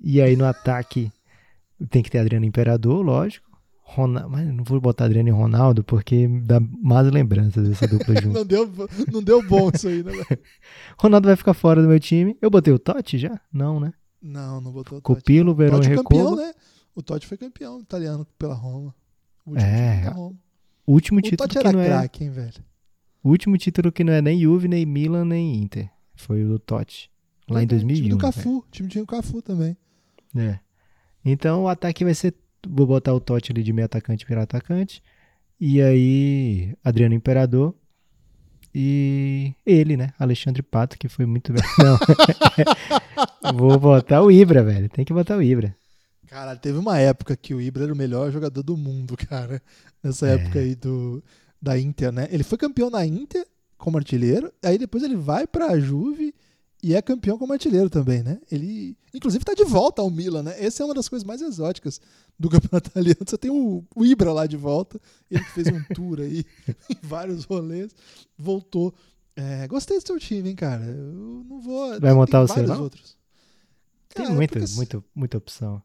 [0.00, 1.10] E aí no ataque
[1.90, 3.45] tem que ter Adriano Imperador, lógico.
[3.88, 8.34] Ronaldo, mas não vou botar Adriano e Ronaldo porque dá más lembranças dessa dupla junto.
[8.34, 8.68] não, deu,
[9.12, 10.12] não deu bom isso aí, né?
[10.98, 12.36] Ronaldo vai ficar fora do meu time.
[12.42, 13.40] Eu botei o Totti já?
[13.52, 13.92] Não, né?
[14.20, 15.20] Não, não botou o Totti.
[15.20, 16.52] Copilo, Verão e campeão, né?
[16.96, 18.92] O Totti foi campeão italiano pela Roma.
[19.46, 20.08] O último é.
[20.08, 20.36] Roma.
[20.84, 21.86] O último título o Totti era que não é...
[21.86, 22.64] craque, hein, velho?
[23.22, 25.88] O último título que não é nem Juve, nem Milan, nem Inter.
[26.16, 27.08] Foi o do Totti.
[27.48, 27.94] Lá em 2001.
[27.94, 28.58] O time do Cafu.
[28.58, 29.76] O time tinha o Cafu também.
[30.36, 30.58] É.
[31.24, 32.34] Então o ataque vai ser
[32.68, 35.02] vou botar o Totti ali de meio atacante virar atacante.
[35.60, 37.74] E aí, Adriano Imperador.
[38.74, 40.12] E ele, né?
[40.18, 41.62] Alexandre Pato, que foi muito bem.
[43.42, 43.52] Não.
[43.56, 44.88] vou botar o Ibra, velho.
[44.90, 45.74] Tem que botar o Ibra.
[46.26, 49.62] Cara, teve uma época que o Ibra era o melhor jogador do mundo, cara.
[50.02, 50.34] Nessa é.
[50.34, 51.22] época aí do,
[51.62, 52.28] da Inter, né?
[52.30, 53.46] Ele foi campeão na Inter
[53.78, 56.34] como artilheiro, aí depois ele vai pra Juve
[56.86, 58.40] e é campeão como artilheiro também, né?
[58.48, 60.54] Ele, inclusive, está de volta ao Milan, né?
[60.64, 62.00] Essa é uma das coisas mais exóticas
[62.38, 63.18] do campeonato italiano.
[63.26, 66.44] Você tem o, o Ibra lá de volta, ele fez um tour aí
[66.88, 67.90] em vários rolês,
[68.38, 68.94] voltou.
[69.34, 70.84] É, gostei do seu time, hein, cara?
[70.84, 72.00] Eu não vou.
[72.00, 72.80] Vai montar o seu?
[72.80, 73.16] Outros.
[74.10, 74.74] Cara, tem muita, porque...
[74.76, 75.82] muita, muita opção.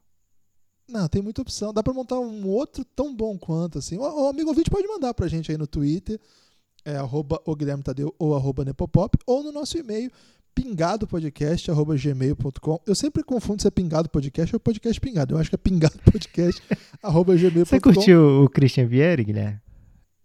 [0.88, 1.72] Não, tem muita opção.
[1.72, 3.98] Dá para montar um outro tão bom quanto, assim.
[3.98, 6.20] O, o amigo ouvinte pode mandar pra gente aí no Twitter,
[6.84, 10.08] é arroba o Guilherme Tadeu ou arroba Nepopop, ou no nosso e-mail,
[10.54, 12.80] pingadopodcast.gmail.com.
[12.86, 15.34] Eu sempre confundo se é pingado podcast ou podcast pingado.
[15.34, 17.64] Eu acho que é pingadopodcast.gmail.com.
[17.64, 19.60] Você curtiu o Christian Vieri, Guilherme?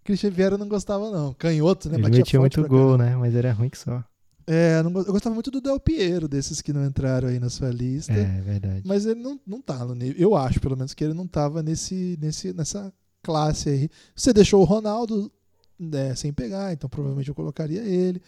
[0.04, 1.34] Christian Vieri eu não gostava, não.
[1.34, 1.96] Canhoto, né?
[1.96, 3.16] Ele Batia metia muito gol, né?
[3.16, 4.04] Mas era ruim que só.
[4.50, 7.70] É, não, eu gostava muito do Del Piero, desses que não entraram aí na sua
[7.70, 8.14] lista.
[8.14, 8.82] É, verdade.
[8.86, 10.16] Mas ele não, não tá no nível.
[10.18, 13.90] Eu acho, pelo menos, que ele não tava nesse, nesse, nessa classe aí.
[14.16, 15.30] Você deixou o Ronaldo
[15.78, 18.22] né, sem pegar, então provavelmente eu colocaria ele.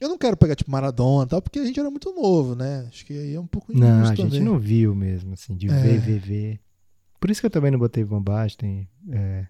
[0.00, 2.86] Eu não quero pegar tipo Maradona tal, porque a gente era muito novo, né?
[2.88, 4.40] Acho que aí é um pouco injusto Não, a gente também.
[4.40, 5.82] não viu mesmo, assim, de é.
[5.82, 6.60] ver, ver, ver.
[7.20, 8.88] Por isso que eu também não botei Van Basten.
[9.10, 9.46] É,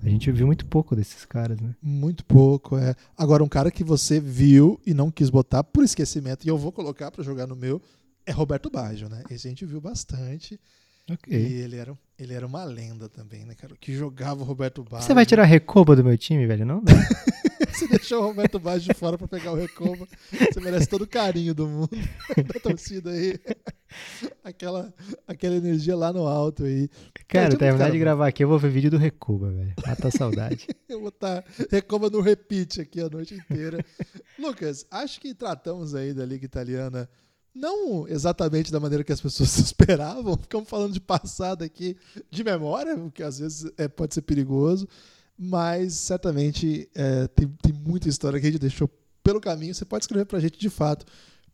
[0.00, 1.74] a gente viu muito pouco desses caras, né?
[1.82, 2.94] Muito pouco, é.
[3.16, 6.70] Agora, um cara que você viu e não quis botar por esquecimento, e eu vou
[6.70, 7.82] colocar para jogar no meu,
[8.26, 9.22] é Roberto Baggio, né?
[9.30, 10.60] Esse a gente viu bastante.
[11.10, 11.38] Okay.
[11.38, 13.74] E ele era, ele era uma lenda também, né, cara?
[13.78, 15.06] Que jogava o Roberto Baggio.
[15.06, 16.64] Você vai tirar a recoba do meu time, velho?
[16.64, 16.82] Não?
[17.74, 20.06] Você deixou o Roberto Baggio de fora pra pegar o recoba.
[20.30, 21.90] Você merece todo o carinho do mundo
[22.46, 23.38] da torcida aí.
[24.44, 24.94] Aquela,
[25.26, 26.88] aquela energia lá no alto aí.
[27.26, 29.74] Cara, terminar de gravar aqui, eu vou ver vídeo do Recoba, velho.
[29.84, 30.68] Mata a saudade.
[30.88, 33.84] eu vou estar Recoba no repeat aqui a noite inteira.
[34.38, 37.08] Lucas, acho que tratamos aí da Liga Italiana
[37.54, 41.96] não exatamente da maneira que as pessoas esperavam, ficamos falando de passado aqui
[42.30, 44.88] de memória, o que às vezes é, pode ser perigoso,
[45.38, 48.90] mas certamente é, tem, tem muita história que a gente deixou
[49.22, 49.72] pelo caminho.
[49.74, 51.06] Você pode escrever para a gente de fato,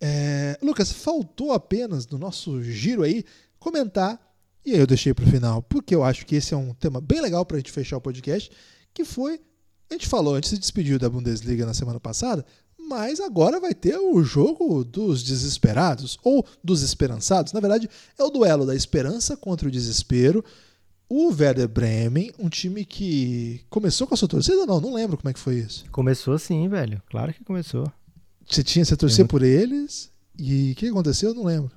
[0.00, 3.24] É, Lucas, faltou apenas no nosso giro aí
[3.58, 4.29] comentar
[4.64, 7.00] e aí eu deixei para o final, porque eu acho que esse é um tema
[7.00, 8.50] bem legal para a gente fechar o podcast,
[8.92, 9.40] que foi,
[9.90, 12.44] a gente falou, a gente se despediu da Bundesliga na semana passada,
[12.78, 17.52] mas agora vai ter o jogo dos desesperados, ou dos esperançados.
[17.52, 17.88] Na verdade,
[18.18, 20.44] é o duelo da esperança contra o desespero.
[21.08, 24.80] O Werder Bremen, um time que começou com a sua torcida não?
[24.80, 25.84] Não lembro como é que foi isso.
[25.90, 27.00] Começou sim, velho.
[27.08, 27.90] Claro que começou.
[28.44, 31.30] Você tinha, você torcer por eles, e o que aconteceu?
[31.30, 31.70] Eu não lembro.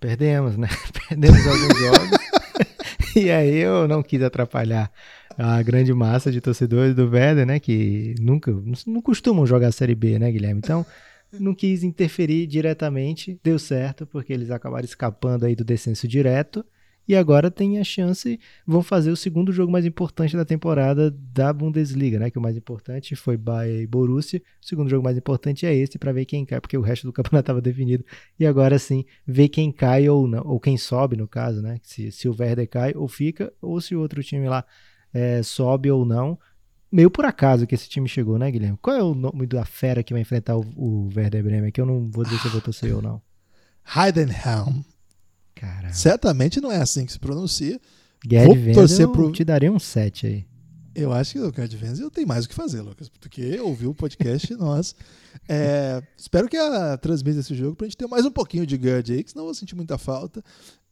[0.00, 0.68] Perdemos, né?
[1.08, 2.18] Perdemos alguns jogos.
[3.16, 4.90] e aí eu não quis atrapalhar
[5.36, 7.58] a grande massa de torcedores do Werder, né?
[7.58, 8.52] Que nunca,
[8.86, 10.60] não costumam jogar a Série B, né, Guilherme?
[10.62, 10.86] Então,
[11.32, 13.38] não quis interferir diretamente.
[13.42, 16.64] Deu certo, porque eles acabaram escapando aí do descenso direto
[17.06, 21.52] e agora tem a chance, vão fazer o segundo jogo mais importante da temporada da
[21.52, 22.30] Bundesliga, né?
[22.30, 24.40] Que o mais importante foi Bayern e Borussia.
[24.62, 27.12] O segundo jogo mais importante é esse para ver quem cai, porque o resto do
[27.12, 28.04] campeonato estava definido.
[28.38, 31.78] E agora sim, ver quem cai ou não, ou quem sobe no caso, né?
[31.82, 34.64] Se, se o Werder cai ou fica, ou se o outro time lá
[35.12, 36.38] é, sobe ou não.
[36.90, 38.78] Meio por acaso que esse time chegou, né, Guilherme?
[38.80, 41.72] Qual é o nome da fera que vai enfrentar o, o Werder Bremen?
[41.72, 43.20] Que eu não vou dizer se eu vou torcer ou não.
[43.84, 44.84] Heidenheim.
[45.54, 45.92] Caramba.
[45.92, 47.80] Certamente não é assim que se pronuncia.
[48.28, 49.30] Gerd Vou torcer pro...
[49.32, 50.46] te daria um 7 aí.
[50.94, 53.94] Eu acho que o Gerd Wenzel tem mais o que fazer, Lucas, porque ouviu o
[53.94, 54.94] podcast nós.
[55.48, 59.12] É, espero que a transmita esse jogo pra gente ter mais um pouquinho de Gerd
[59.12, 60.42] aí, que senão eu vou sentir muita falta.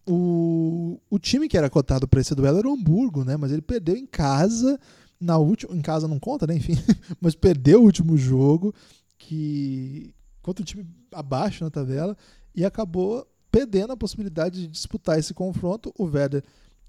[0.04, 3.36] O, o time que era cotado para esse duelo era o Hamburgo, né?
[3.36, 4.78] Mas ele perdeu em casa,
[5.20, 5.74] na última.
[5.74, 6.56] Em casa não conta, né?
[6.56, 6.76] Enfim,
[7.20, 8.74] mas perdeu o último jogo
[9.16, 12.16] que contra o time abaixo na tabela
[12.52, 15.94] e acabou perdendo a possibilidade de disputar esse confronto.
[15.96, 16.42] O Werder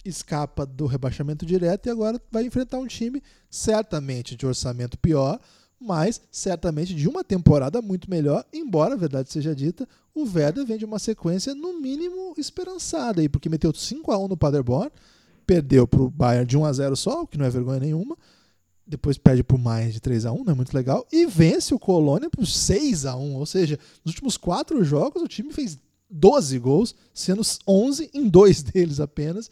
[0.03, 5.39] escapa do rebaixamento direto e agora vai enfrentar um time certamente de orçamento pior,
[5.80, 10.78] mas certamente de uma temporada muito melhor, embora a verdade seja dita, o Werder vem
[10.78, 14.91] de uma sequência no mínimo esperançada aí, porque meteu 5 a 1 no Paderborn,
[15.45, 18.18] perdeu para o Bayern de 1 a 0 só, o que não é vergonha nenhuma.
[18.86, 21.07] Depois perde por mais de 3 a 1 não é muito legal.
[21.11, 25.28] E vence o Colônia por 6 a 1 Ou seja, nos últimos quatro jogos o
[25.28, 25.80] time fez
[26.14, 29.49] 12 gols, sendo 11 em dois deles apenas.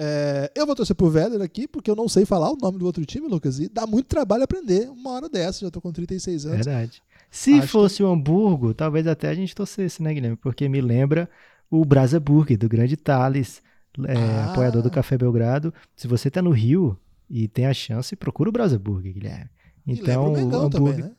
[0.00, 2.86] É, eu vou torcer pro Werder aqui, porque eu não sei falar o nome do
[2.86, 6.46] outro time, Lucas, e dá muito trabalho aprender uma hora dessa, já tô com 36
[6.46, 6.64] anos.
[6.64, 7.02] Verdade.
[7.30, 8.02] Se Acho fosse que...
[8.04, 10.36] o Hamburgo, talvez até a gente torcesse, né, Guilherme?
[10.36, 11.28] Porque me lembra
[11.68, 13.60] o Brasaburg, do grande Thales,
[14.06, 14.52] é, ah.
[14.52, 15.74] apoiador do Café Belgrado.
[15.96, 16.96] Se você tá no Rio
[17.28, 19.50] e tem a chance, procura o Brasaburg, Guilherme.
[19.84, 21.10] Então, o Hamburgo, também, né?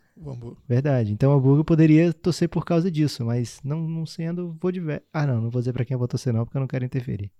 [0.68, 1.14] Verdade.
[1.14, 4.82] Então o Hamburgo poderia torcer por causa disso, mas não, não sendo, vou de
[5.14, 6.86] Ah, não, não vou dizer para quem eu vou torcer, não, porque eu não quero
[6.86, 7.32] interferir.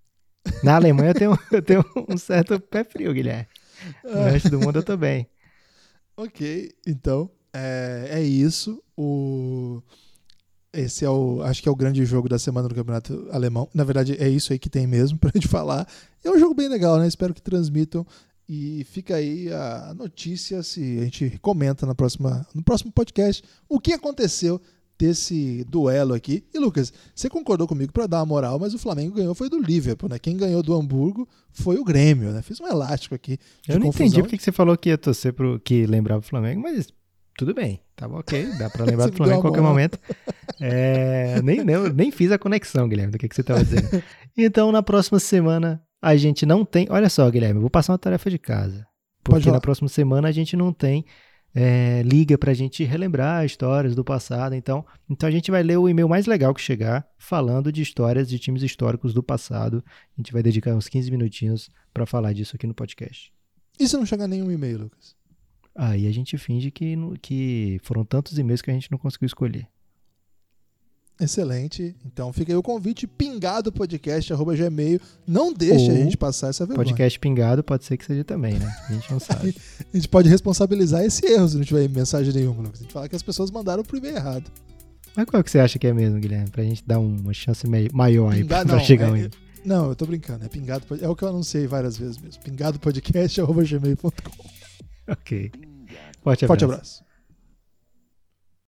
[0.64, 3.48] Na Alemanha eu tenho, eu tenho um certo pé frio, Guilherme.
[4.04, 5.28] No resto do mundo eu tô bem.
[6.22, 8.84] Ok, então é, é isso.
[8.98, 9.82] O...
[10.74, 11.42] Esse é o.
[11.44, 13.70] Acho que é o grande jogo da semana do Campeonato Alemão.
[13.74, 15.88] Na verdade, é isso aí que tem mesmo pra gente falar.
[16.22, 17.08] É um jogo bem legal, né?
[17.08, 18.06] Espero que transmitam.
[18.50, 23.80] E fica aí a notícia se a gente comenta na próxima, no próximo podcast o
[23.80, 24.60] que aconteceu
[24.98, 26.44] desse duelo aqui.
[26.52, 29.62] E Lucas, você concordou comigo para dar uma moral, mas o Flamengo ganhou foi do
[29.62, 30.18] Liverpool, né?
[30.18, 32.42] Quem ganhou do Hamburgo foi o Grêmio, né?
[32.42, 33.38] Fiz um elástico aqui.
[33.68, 34.08] Eu não confusão.
[34.08, 36.88] entendi porque você falou que ia torcer pro que lembrava o Flamengo, mas
[37.38, 40.00] tudo bem, tava ok, dá para lembrar do Flamengo em qualquer momento.
[40.60, 43.88] É, nem, nem, nem fiz a conexão, Guilherme, do que, que você estava dizendo.
[44.42, 46.88] Então, na próxima semana, a gente não tem.
[46.90, 48.88] Olha só, Guilherme, eu vou passar uma tarefa de casa.
[49.24, 51.06] Porque na próxima semana a gente não tem
[51.54, 54.56] é, liga para a gente relembrar histórias do passado.
[54.56, 58.30] Então, então a gente vai ler o e-mail mais legal que chegar, falando de histórias
[58.30, 59.84] de times históricos do passado.
[60.18, 63.32] A gente vai dedicar uns 15 minutinhos para falar disso aqui no podcast.
[63.80, 65.16] E se não chegar nenhum e-mail, Lucas?
[65.76, 69.68] Aí a gente finge que, que foram tantos e-mails que a gente não conseguiu escolher.
[71.20, 71.96] Excelente.
[72.06, 75.02] Então fica aí o convite pingado podcast arroba gmail.
[75.28, 76.86] Não deixe Ou a gente passar essa vergonha.
[76.86, 78.74] Podcast pingado pode ser que seja também, né?
[78.88, 79.56] A gente não sabe.
[79.94, 82.80] a gente pode responsabilizar esse erro se não tiver mensagem nenhuma, Lucas.
[82.80, 84.50] A gente fala que as pessoas mandaram pro e-mail errado.
[85.16, 86.50] Mas qual que você acha que é mesmo, Guilherme?
[86.50, 89.30] Pra gente dar uma chance maior aí pra, não, chegar é,
[89.66, 90.46] Não, eu tô brincando.
[90.46, 90.86] É pingado.
[91.02, 92.42] É o que eu anunciei várias vezes mesmo.
[92.44, 94.12] Pingadopodcast arroba gmail.com.
[95.12, 95.52] Ok.
[96.22, 96.48] Forte abraço.
[96.48, 97.09] Forte abraço.